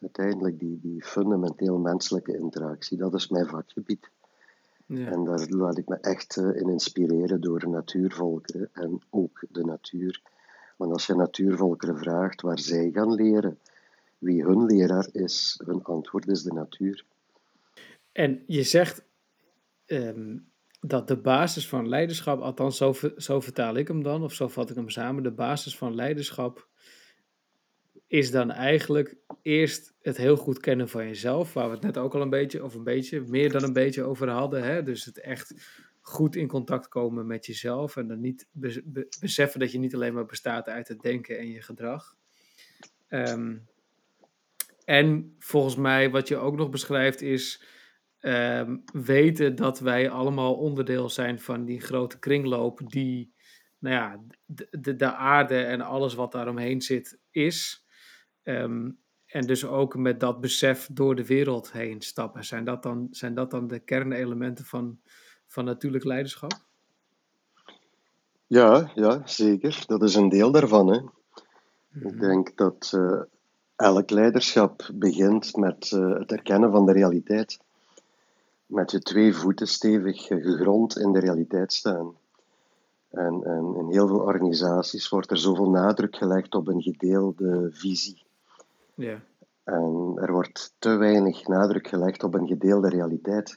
Uiteindelijk 0.00 0.58
die, 0.58 0.78
die 0.80 1.02
fundamenteel 1.04 1.78
menselijke 1.78 2.36
interactie, 2.36 2.98
dat 2.98 3.14
is 3.14 3.28
mijn 3.28 3.46
vakgebied. 3.46 4.10
Ja. 4.86 5.10
En 5.10 5.24
daar 5.24 5.46
laat 5.48 5.78
ik 5.78 5.88
me 5.88 5.96
echt 6.00 6.36
eh, 6.36 6.44
in 6.44 6.68
inspireren 6.68 7.40
door 7.40 7.68
natuurvolkeren 7.68 8.68
en 8.72 9.00
ook 9.10 9.44
de 9.50 9.64
natuur. 9.64 10.20
Want 10.76 10.92
als 10.92 11.06
je 11.06 11.14
natuurvolkeren 11.14 11.98
vraagt 11.98 12.40
waar 12.40 12.58
zij 12.58 12.90
gaan 12.92 13.14
leren, 13.14 13.58
wie 14.18 14.44
hun 14.44 14.64
leraar 14.64 15.08
is, 15.12 15.60
hun 15.64 15.82
antwoord 15.82 16.28
is 16.28 16.42
de 16.42 16.52
natuur. 16.52 17.04
En 18.12 18.42
je 18.46 18.62
zegt 18.62 19.04
ehm, 19.86 20.36
dat 20.80 21.08
de 21.08 21.16
basis 21.16 21.68
van 21.68 21.88
leiderschap, 21.88 22.40
althans 22.40 22.76
zo, 22.76 22.94
zo 23.16 23.40
vertaal 23.40 23.74
ik 23.74 23.88
hem 23.88 24.02
dan, 24.02 24.22
of 24.22 24.32
zo 24.32 24.48
vat 24.48 24.70
ik 24.70 24.76
hem 24.76 24.88
samen, 24.88 25.22
de 25.22 25.30
basis 25.30 25.76
van 25.76 25.94
leiderschap 25.94 26.68
is 28.12 28.30
dan 28.30 28.50
eigenlijk 28.50 29.16
eerst 29.42 29.94
het 30.02 30.16
heel 30.16 30.36
goed 30.36 30.60
kennen 30.60 30.88
van 30.88 31.06
jezelf, 31.06 31.52
waar 31.52 31.66
we 31.68 31.74
het 31.74 31.82
net 31.82 31.98
ook 31.98 32.14
al 32.14 32.20
een 32.20 32.30
beetje, 32.30 32.64
of 32.64 32.74
een 32.74 32.84
beetje, 32.84 33.20
meer 33.20 33.52
dan 33.52 33.62
een 33.62 33.72
beetje 33.72 34.02
over 34.02 34.28
hadden. 34.28 34.62
Hè? 34.64 34.82
Dus 34.82 35.04
het 35.04 35.20
echt 35.20 35.54
goed 36.00 36.36
in 36.36 36.48
contact 36.48 36.88
komen 36.88 37.26
met 37.26 37.46
jezelf 37.46 37.96
en 37.96 38.08
dan 38.08 38.20
niet 38.20 38.46
be- 38.50 38.82
be- 38.84 39.08
beseffen 39.20 39.60
dat 39.60 39.72
je 39.72 39.78
niet 39.78 39.94
alleen 39.94 40.14
maar 40.14 40.26
bestaat 40.26 40.68
uit 40.68 40.88
het 40.88 41.00
denken 41.00 41.38
en 41.38 41.48
je 41.48 41.62
gedrag. 41.62 42.16
Ehm, 43.08 43.56
en 44.84 45.36
volgens 45.38 45.76
mij, 45.76 46.10
wat 46.10 46.28
je 46.28 46.36
ook 46.36 46.56
nog 46.56 46.70
beschrijft, 46.70 47.20
is 47.20 47.64
ehm, 48.18 48.76
weten 48.92 49.54
dat 49.54 49.80
wij 49.80 50.10
allemaal 50.10 50.54
onderdeel 50.54 51.08
zijn 51.08 51.40
van 51.40 51.64
die 51.64 51.80
grote 51.80 52.18
kringloop 52.18 52.80
die, 52.84 53.34
nou 53.78 53.94
ja, 53.94 54.24
de, 54.70 54.96
de 54.96 55.14
aarde 55.14 55.62
en 55.62 55.80
alles 55.80 56.14
wat 56.14 56.32
daaromheen 56.32 56.80
zit, 56.80 57.18
is. 57.30 57.81
Ehm, 58.42 58.90
en 59.26 59.46
dus 59.46 59.66
ook 59.66 59.96
met 59.96 60.20
dat 60.20 60.40
besef 60.40 60.88
door 60.92 61.14
de 61.14 61.26
wereld 61.26 61.72
heen 61.72 62.00
stappen. 62.00 62.44
Zijn 62.44 62.64
dat 62.64 62.82
dan, 62.82 63.08
zijn 63.10 63.34
dat 63.34 63.50
dan 63.50 63.68
de 63.68 63.78
kernelementen 63.78 64.64
van, 64.64 64.98
van 65.46 65.64
natuurlijk 65.64 66.04
leiderschap? 66.04 66.52
Ja, 68.46 68.90
ja, 68.94 69.22
zeker. 69.24 69.84
Dat 69.86 70.02
is 70.02 70.14
een 70.14 70.28
deel 70.28 70.50
daarvan. 70.50 70.86
Hè. 70.86 71.00
Mhm. 71.88 72.06
Ik 72.06 72.20
denk 72.20 72.56
dat 72.56 72.92
eh, 72.94 73.20
elk 73.76 74.10
leiderschap 74.10 74.90
begint 74.94 75.56
met 75.56 75.92
eh, 75.92 76.18
het 76.18 76.32
erkennen 76.32 76.70
van 76.70 76.86
de 76.86 76.92
realiteit. 76.92 77.58
Met 78.66 78.90
je 78.90 78.98
twee 78.98 79.34
voeten 79.34 79.68
stevig 79.68 80.22
gegrond 80.22 80.98
in 80.98 81.12
de 81.12 81.18
realiteit 81.18 81.72
staan. 81.72 82.14
En, 83.10 83.44
en 83.44 83.74
in 83.76 83.90
heel 83.90 84.06
veel 84.06 84.20
organisaties 84.20 85.08
wordt 85.08 85.30
er 85.30 85.38
zoveel 85.38 85.70
nadruk 85.70 86.16
gelegd 86.16 86.54
op 86.54 86.68
een 86.68 86.82
gedeelde 86.82 87.68
visie. 87.72 88.22
Ja. 88.94 89.22
En 89.64 90.12
er 90.20 90.32
wordt 90.32 90.74
te 90.78 90.96
weinig 90.96 91.46
nadruk 91.46 91.88
gelegd 91.88 92.22
op 92.22 92.34
een 92.34 92.46
gedeelde 92.46 92.88
realiteit. 92.88 93.56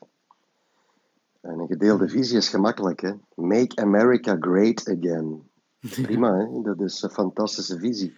En 1.42 1.60
een 1.60 1.68
gedeelde 1.68 2.10
visie 2.10 2.38
is 2.38 2.50
gemakkelijk. 2.50 3.02
Hè? 3.02 3.12
Make 3.36 3.82
America 3.82 4.38
great 4.40 4.90
again. 4.90 5.50
Prima, 6.02 6.38
hè? 6.38 6.62
dat 6.62 6.82
is 6.82 7.02
een 7.02 7.10
fantastische 7.10 7.80
visie. 7.80 8.16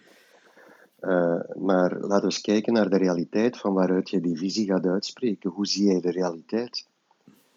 Eh, 0.98 1.40
maar 1.56 1.90
laten 1.98 2.18
we 2.18 2.24
eens 2.24 2.40
kijken 2.40 2.72
naar 2.72 2.90
de 2.90 2.96
realiteit 2.96 3.58
van 3.58 3.74
waaruit 3.74 4.10
je 4.10 4.20
die 4.20 4.38
visie 4.38 4.66
gaat 4.66 4.86
uitspreken. 4.86 5.50
Hoe 5.50 5.66
zie 5.66 5.84
jij 5.84 6.00
de 6.00 6.10
realiteit? 6.10 6.86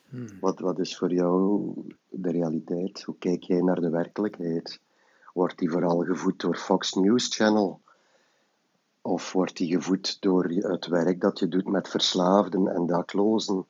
Hmm. 0.09 0.27
Wat, 0.39 0.59
wat 0.59 0.79
is 0.79 0.97
voor 0.97 1.13
jou 1.13 1.73
de 2.09 2.31
realiteit? 2.31 3.01
Hoe 3.03 3.15
kijk 3.19 3.43
jij 3.43 3.61
naar 3.61 3.81
de 3.81 3.89
werkelijkheid? 3.89 4.79
Wordt 5.33 5.57
die 5.57 5.69
vooral 5.69 5.99
gevoed 5.99 6.39
door 6.39 6.55
Fox 6.55 6.93
News 6.93 7.35
Channel? 7.35 7.81
Of 9.01 9.31
wordt 9.31 9.57
die 9.57 9.71
gevoed 9.71 10.21
door 10.21 10.43
het 10.43 10.87
werk 10.87 11.21
dat 11.21 11.39
je 11.39 11.47
doet 11.47 11.67
met 11.67 11.87
verslaafden 11.89 12.67
en 12.67 12.85
daklozen 12.85 13.65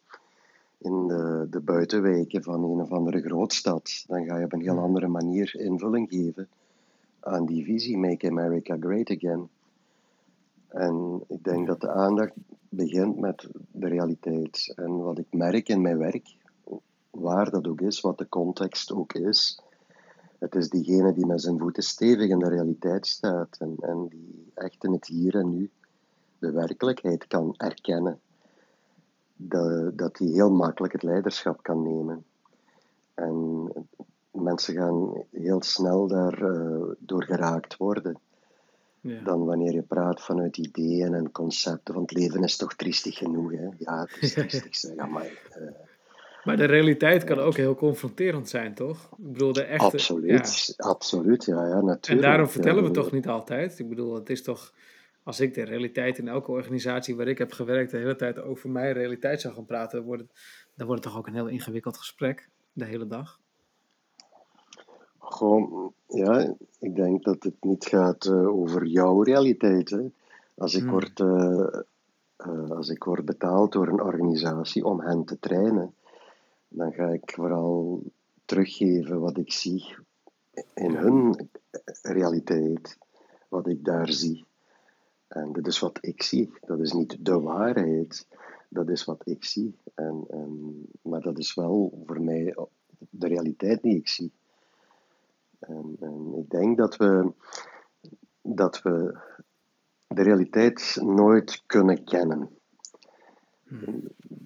in 0.77 1.07
de, 1.07 1.47
de 1.49 1.59
buitenwijken 1.59 2.43
van 2.43 2.63
een 2.63 2.81
of 2.81 2.91
andere 2.91 3.21
grootstad? 3.21 4.03
Dan 4.07 4.25
ga 4.25 4.37
je 4.37 4.45
op 4.45 4.53
een 4.53 4.61
heel 4.61 4.79
andere 4.79 5.07
manier 5.07 5.55
invulling 5.55 6.09
geven 6.09 6.49
aan 7.19 7.45
die 7.45 7.63
visie 7.63 7.97
Make 7.97 8.29
America 8.29 8.77
Great 8.79 9.09
Again. 9.09 9.49
En 10.67 11.23
ik 11.27 11.43
denk 11.43 11.67
dat 11.67 11.81
de 11.81 11.89
aandacht 11.89 12.33
begint 12.69 13.19
met 13.19 13.47
de 13.71 13.87
realiteit. 13.87 14.73
En 14.75 14.97
wat 14.97 15.17
ik 15.17 15.27
merk 15.29 15.69
in 15.69 15.81
mijn 15.81 15.97
werk, 15.97 16.35
waar 17.09 17.49
dat 17.49 17.67
ook 17.67 17.81
is, 17.81 18.01
wat 18.01 18.17
de 18.17 18.29
context 18.29 18.91
ook 18.91 19.13
is, 19.13 19.61
het 20.41 20.55
is 20.55 20.69
diegene 20.69 21.13
die 21.13 21.25
met 21.25 21.41
zijn 21.41 21.59
voeten 21.59 21.83
stevig 21.83 22.29
in 22.29 22.39
de 22.39 22.49
realiteit 22.49 23.07
staat 23.07 23.57
en, 23.59 23.75
en 23.79 24.07
die 24.07 24.51
echt 24.53 24.83
in 24.83 24.91
het 24.91 25.07
hier 25.07 25.35
en 25.35 25.49
nu 25.49 25.69
de 26.39 26.51
werkelijkheid 26.51 27.27
kan 27.27 27.53
erkennen. 27.57 28.19
Dat, 29.35 29.97
dat 29.97 30.15
die 30.15 30.33
heel 30.33 30.51
makkelijk 30.51 30.93
het 30.93 31.03
leiderschap 31.03 31.63
kan 31.63 31.83
nemen. 31.83 32.25
En 33.13 33.67
mensen 34.31 34.73
gaan 34.73 35.23
heel 35.31 35.61
snel 35.63 36.07
daardoor 36.07 36.95
door 36.99 37.23
geraakt 37.23 37.77
worden. 37.77 38.19
Ja. 39.01 39.23
Dan 39.23 39.45
wanneer 39.45 39.73
je 39.73 39.81
praat 39.81 40.21
vanuit 40.21 40.57
ideeën 40.57 41.13
en 41.13 41.31
concepten, 41.31 41.93
want 41.93 42.09
het 42.09 42.19
leven 42.19 42.43
is 42.43 42.57
toch 42.57 42.73
triestig 42.73 43.17
genoeg. 43.17 43.51
Hè? 43.51 43.67
Ja, 43.77 44.01
het 44.01 44.17
is 44.21 44.33
triestig, 44.49 44.75
zeg 44.75 45.07
maar. 45.07 45.49
Uh, 45.59 45.71
maar 46.43 46.57
de 46.57 46.65
realiteit 46.65 47.23
kan 47.23 47.39
ook 47.39 47.55
heel 47.55 47.75
confronterend 47.75 48.49
zijn, 48.49 48.73
toch? 48.73 49.09
Ik 49.17 49.31
bedoel, 49.31 49.53
de 49.53 49.63
echte... 49.63 49.85
Absoluut, 49.85 50.73
ja. 50.77 50.83
absoluut, 50.89 51.45
ja, 51.45 51.67
ja, 51.67 51.81
natuurlijk. 51.81 52.07
En 52.07 52.21
daarom 52.21 52.47
vertellen 52.47 52.83
we 52.83 52.91
toch 52.91 53.11
niet 53.11 53.27
altijd. 53.27 53.79
Ik 53.79 53.89
bedoel, 53.89 54.15
het 54.15 54.29
is 54.29 54.43
toch... 54.43 54.73
Als 55.23 55.39
ik 55.39 55.53
de 55.53 55.63
realiteit 55.63 56.17
in 56.17 56.27
elke 56.27 56.51
organisatie 56.51 57.15
waar 57.15 57.27
ik 57.27 57.37
heb 57.37 57.51
gewerkt 57.51 57.91
de 57.91 57.97
hele 57.97 58.15
tijd 58.15 58.41
over 58.41 58.69
mijn 58.69 58.93
realiteit 58.93 59.41
zou 59.41 59.53
gaan 59.53 59.65
praten, 59.65 59.97
dan 59.97 60.07
wordt 60.07 60.21
het, 60.21 60.31
dan 60.75 60.87
wordt 60.87 61.03
het 61.03 61.13
toch 61.13 61.21
ook 61.21 61.27
een 61.27 61.33
heel 61.33 61.47
ingewikkeld 61.47 61.97
gesprek, 61.97 62.49
de 62.73 62.85
hele 62.85 63.07
dag. 63.07 63.39
Gewoon, 65.19 65.93
ja, 66.07 66.55
ik 66.79 66.95
denk 66.95 67.23
dat 67.23 67.43
het 67.43 67.55
niet 67.59 67.85
gaat 67.85 68.25
uh, 68.25 68.47
over 68.47 68.85
jouw 68.85 69.21
realiteit. 69.21 69.89
Hè. 69.89 70.11
Als, 70.57 70.73
ik 70.73 70.81
hmm. 70.81 70.91
word, 70.91 71.19
uh, 71.19 71.67
uh, 72.47 72.71
als 72.71 72.89
ik 72.89 73.03
word 73.03 73.25
betaald 73.25 73.71
door 73.71 73.87
een 73.87 74.01
organisatie 74.01 74.85
om 74.85 75.01
hen 75.01 75.25
te 75.25 75.39
trainen, 75.39 75.93
dan 76.73 76.93
ga 76.93 77.07
ik 77.07 77.31
vooral 77.31 78.03
teruggeven 78.45 79.19
wat 79.19 79.37
ik 79.37 79.51
zie 79.51 79.95
in 80.73 80.95
hun 80.95 81.49
realiteit, 82.01 82.97
wat 83.49 83.67
ik 83.67 83.83
daar 83.83 84.11
zie. 84.11 84.45
En 85.27 85.51
dat 85.51 85.67
is 85.67 85.79
wat 85.79 85.97
ik 86.01 86.23
zie. 86.23 86.51
Dat 86.65 86.79
is 86.79 86.91
niet 86.91 87.25
de 87.25 87.39
waarheid. 87.39 88.27
Dat 88.69 88.89
is 88.89 89.05
wat 89.05 89.21
ik 89.23 89.45
zie. 89.45 89.77
En, 89.95 90.25
en, 90.29 90.85
maar 91.01 91.21
dat 91.21 91.37
is 91.37 91.53
wel 91.53 92.03
voor 92.05 92.21
mij 92.21 92.55
de 93.09 93.27
realiteit 93.27 93.81
die 93.81 93.97
ik 93.97 94.07
zie. 94.07 94.31
En, 95.59 95.95
en 95.99 96.33
ik 96.37 96.49
denk 96.49 96.77
dat 96.77 96.97
we, 96.97 97.31
dat 98.41 98.81
we 98.81 99.17
de 100.07 100.21
realiteit 100.21 100.97
nooit 101.01 101.63
kunnen 101.65 102.03
kennen. 102.03 102.49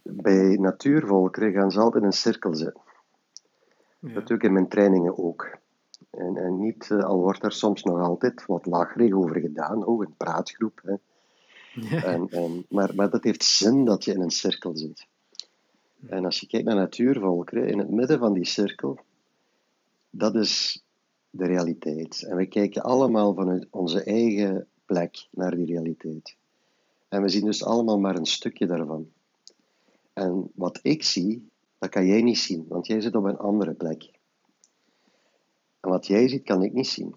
Bij 0.03 0.57
natuurvolkeren 0.57 1.53
gaan 1.53 1.71
ze 1.71 1.79
altijd 1.79 2.01
in 2.03 2.09
een 2.09 2.15
cirkel 2.15 2.55
zitten. 2.55 2.81
Ja. 3.99 4.23
Ik 4.27 4.43
in 4.43 4.53
mijn 4.53 4.67
trainingen 4.67 5.17
ook. 5.17 5.57
En, 6.09 6.37
en 6.37 6.59
niet, 6.59 6.91
eh, 6.91 7.03
al 7.03 7.19
wordt 7.19 7.43
er 7.43 7.51
soms 7.51 7.83
nog 7.83 7.99
altijd 7.99 8.45
wat 8.45 8.65
lacherig 8.65 9.13
over 9.13 9.39
gedaan, 9.39 9.85
oh, 9.85 10.05
een 10.05 10.15
praatgroep. 10.17 10.81
Hè. 10.83 10.95
Ja. 11.73 12.03
En, 12.03 12.29
en, 12.29 12.65
maar, 12.69 12.95
maar 12.95 13.09
dat 13.09 13.23
heeft 13.23 13.43
zin 13.43 13.85
dat 13.85 14.03
je 14.03 14.13
in 14.13 14.21
een 14.21 14.31
cirkel 14.31 14.77
zit. 14.77 15.07
En 16.07 16.25
als 16.25 16.39
je 16.39 16.47
kijkt 16.47 16.65
naar 16.65 16.75
natuurvolkeren, 16.75 17.67
in 17.67 17.79
het 17.79 17.89
midden 17.89 18.19
van 18.19 18.33
die 18.33 18.45
cirkel, 18.45 18.99
dat 20.09 20.35
is 20.35 20.83
de 21.29 21.45
realiteit. 21.45 22.23
En 22.23 22.35
we 22.35 22.45
kijken 22.45 22.81
allemaal 22.81 23.33
vanuit 23.33 23.67
onze 23.69 24.03
eigen 24.03 24.67
plek 24.85 25.27
naar 25.31 25.55
die 25.55 25.65
realiteit. 25.65 26.35
En 27.07 27.21
we 27.21 27.29
zien 27.29 27.45
dus 27.45 27.63
allemaal 27.63 27.99
maar 27.99 28.15
een 28.15 28.25
stukje 28.25 28.67
daarvan. 28.67 29.11
En 30.13 30.51
wat 30.55 30.79
ik 30.81 31.03
zie, 31.03 31.49
dat 31.77 31.89
kan 31.89 32.05
jij 32.05 32.21
niet 32.21 32.37
zien, 32.37 32.65
want 32.67 32.87
jij 32.87 33.01
zit 33.01 33.15
op 33.15 33.23
een 33.23 33.37
andere 33.37 33.73
plek. 33.73 34.11
En 35.79 35.89
wat 35.89 36.07
jij 36.07 36.27
ziet, 36.27 36.43
kan 36.43 36.63
ik 36.63 36.73
niet 36.73 36.87
zien. 36.87 37.15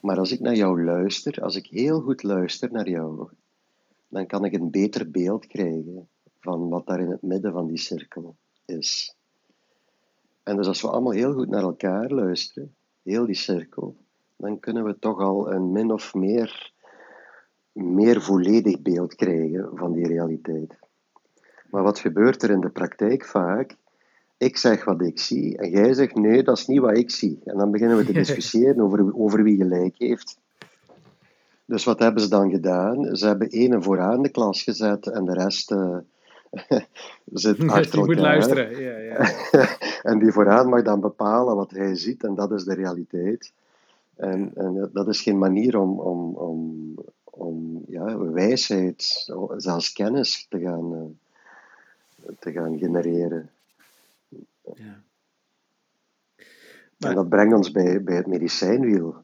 Maar 0.00 0.18
als 0.18 0.32
ik 0.32 0.40
naar 0.40 0.54
jou 0.54 0.84
luister, 0.84 1.42
als 1.42 1.56
ik 1.56 1.66
heel 1.66 2.00
goed 2.00 2.22
luister 2.22 2.72
naar 2.72 2.88
jou, 2.88 3.28
dan 4.08 4.26
kan 4.26 4.44
ik 4.44 4.52
een 4.52 4.70
beter 4.70 5.10
beeld 5.10 5.46
krijgen 5.46 6.08
van 6.40 6.68
wat 6.68 6.86
daar 6.86 7.00
in 7.00 7.10
het 7.10 7.22
midden 7.22 7.52
van 7.52 7.66
die 7.66 7.78
cirkel 7.78 8.36
is. 8.64 9.16
En 10.42 10.56
dus 10.56 10.66
als 10.66 10.80
we 10.80 10.90
allemaal 10.90 11.12
heel 11.12 11.32
goed 11.32 11.48
naar 11.48 11.62
elkaar 11.62 12.10
luisteren, 12.10 12.74
heel 13.02 13.26
die 13.26 13.34
cirkel, 13.34 13.96
dan 14.36 14.60
kunnen 14.60 14.84
we 14.84 14.98
toch 14.98 15.20
al 15.20 15.52
een 15.52 15.72
min 15.72 15.92
of 15.92 16.14
meer, 16.14 16.72
meer 17.78 18.22
volledig 18.22 18.82
beeld 18.82 19.14
krijgen 19.14 19.70
van 19.74 19.92
die 19.92 20.06
realiteit. 20.06 20.78
Maar 21.70 21.82
wat 21.82 21.98
gebeurt 21.98 22.42
er 22.42 22.50
in 22.50 22.60
de 22.60 22.70
praktijk 22.70 23.24
vaak? 23.24 23.76
Ik 24.36 24.56
zeg 24.56 24.84
wat 24.84 25.02
ik 25.02 25.18
zie 25.18 25.58
en 25.58 25.70
jij 25.70 25.94
zegt 25.94 26.14
nee, 26.14 26.42
dat 26.42 26.58
is 26.58 26.66
niet 26.66 26.80
wat 26.80 26.96
ik 26.96 27.10
zie. 27.10 27.40
En 27.44 27.56
dan 27.56 27.70
beginnen 27.70 27.96
we 27.96 28.04
te 28.04 28.12
discussiëren 28.22 28.80
over, 28.80 29.14
over 29.14 29.42
wie 29.42 29.56
gelijk 29.56 29.94
heeft. 29.98 30.38
Dus 31.64 31.84
wat 31.84 31.98
hebben 31.98 32.22
ze 32.22 32.28
dan 32.28 32.50
gedaan? 32.50 33.16
Ze 33.16 33.26
hebben 33.26 33.48
ene 33.48 33.82
vooraan 33.82 34.22
de 34.22 34.28
klas 34.28 34.62
gezet 34.62 35.06
en 35.06 35.24
de 35.24 35.32
rest 35.32 35.70
uh, 35.70 35.96
zit 37.24 37.68
achter 37.68 37.98
elkaar. 37.98 38.04
moet 38.04 38.18
luisteren. 38.18 38.80
Ja, 38.80 38.98
ja. 38.98 39.36
en 40.02 40.18
die 40.18 40.32
vooraan 40.32 40.68
mag 40.68 40.82
dan 40.82 41.00
bepalen 41.00 41.56
wat 41.56 41.70
hij 41.70 41.94
ziet 41.94 42.24
en 42.24 42.34
dat 42.34 42.52
is 42.52 42.64
de 42.64 42.74
realiteit. 42.74 43.52
En, 44.16 44.50
en 44.54 44.90
dat 44.92 45.08
is 45.08 45.22
geen 45.22 45.38
manier 45.38 45.78
om, 45.78 46.00
om, 46.00 46.34
om, 46.34 46.94
om 47.38 47.84
ja, 47.88 48.18
wijsheid, 48.18 49.30
zelfs 49.56 49.92
kennis 49.92 50.46
te 50.48 50.60
gaan, 50.60 50.92
uh, 50.92 52.30
te 52.38 52.52
gaan 52.52 52.78
genereren. 52.78 53.50
Ja. 54.74 55.02
En 56.98 57.14
dat 57.14 57.28
brengt 57.28 57.54
ons 57.54 57.70
bij, 57.70 58.02
bij 58.02 58.16
het 58.16 58.26
medicijnwiel. 58.26 59.22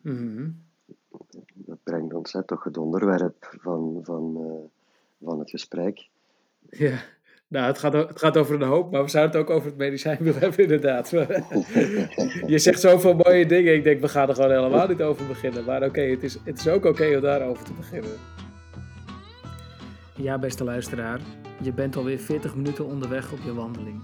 Mm 0.00 0.62
Dat 1.54 1.78
brengt 1.82 2.14
ons 2.14 2.32
hè, 2.32 2.44
toch 2.44 2.64
het 2.64 2.76
onderwerp 2.76 3.56
van, 3.60 4.00
van, 4.02 4.36
uh, 4.46 5.26
van 5.28 5.38
het 5.38 5.50
gesprek. 5.50 6.08
Ja, 6.70 7.02
nou, 7.50 7.66
het 7.66 7.78
gaat, 7.78 7.92
het 7.92 8.18
gaat 8.18 8.36
over 8.36 8.54
een 8.54 8.68
hoop, 8.68 8.90
maar 8.90 9.02
we 9.02 9.10
zouden 9.10 9.40
het 9.40 9.48
ook 9.48 9.56
over 9.56 9.68
het 9.68 9.76
medicijnwiel 9.76 10.34
hebben, 10.38 10.58
inderdaad. 10.58 11.10
je 12.46 12.58
zegt 12.58 12.80
zoveel 12.80 13.14
mooie 13.14 13.46
dingen, 13.46 13.74
ik 13.74 13.84
denk, 13.84 14.00
we 14.00 14.08
gaan 14.08 14.28
er 14.28 14.34
gewoon 14.34 14.50
helemaal 14.50 14.88
niet 14.88 15.02
over 15.02 15.26
beginnen. 15.26 15.64
Maar 15.64 15.82
oké, 15.82 16.00
het, 16.00 16.22
is, 16.22 16.38
het 16.44 16.58
is 16.58 16.68
ook 16.68 16.84
oké 16.84 17.14
om 17.14 17.20
daarover 17.20 17.64
te 17.64 17.72
beginnen. 17.72 18.10
Ja, 20.16 20.38
beste 20.38 20.64
luisteraar, 20.64 21.20
je 21.62 21.72
bent 21.72 21.96
alweer 21.96 22.18
40 22.18 22.54
minuten 22.54 22.86
onderweg 22.86 23.32
op 23.32 23.38
je 23.44 23.54
wandeling. 23.54 24.02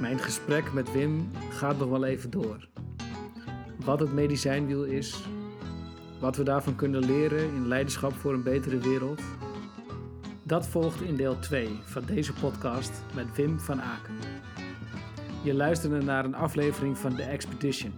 Mijn 0.00 0.18
gesprek 0.18 0.72
met 0.72 0.92
Wim 0.92 1.30
gaat 1.50 1.78
nog 1.78 1.88
wel 1.88 2.04
even 2.04 2.30
door. 2.30 2.68
Wat 3.84 4.00
het 4.00 4.12
medicijnwiel 4.12 4.84
is, 4.84 5.24
wat 6.20 6.36
we 6.36 6.42
daarvan 6.42 6.76
kunnen 6.76 7.04
leren 7.04 7.54
in 7.54 7.68
leiderschap 7.68 8.12
voor 8.12 8.32
een 8.32 8.42
betere 8.42 8.78
wereld. 8.78 9.20
Dat 10.44 10.66
volgt 10.66 11.00
in 11.00 11.16
deel 11.16 11.38
2 11.38 11.68
van 11.84 12.04
deze 12.04 12.32
podcast 12.32 13.02
met 13.14 13.36
Wim 13.36 13.60
van 13.60 13.82
Aken. 13.82 14.14
Je 15.42 15.54
luisterde 15.54 16.02
naar 16.02 16.24
een 16.24 16.34
aflevering 16.34 16.98
van 16.98 17.14
The 17.14 17.22
Expedition. 17.22 17.92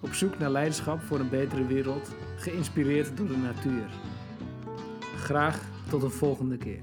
Op 0.00 0.14
zoek 0.14 0.38
naar 0.38 0.50
leiderschap 0.50 1.02
voor 1.02 1.20
een 1.20 1.28
betere 1.28 1.66
wereld, 1.66 2.14
geïnspireerd 2.36 3.16
door 3.16 3.26
de 3.26 3.36
natuur. 3.36 3.88
Graag 5.16 5.60
tot 5.88 6.02
een 6.02 6.10
volgende 6.10 6.56
keer. 6.56 6.82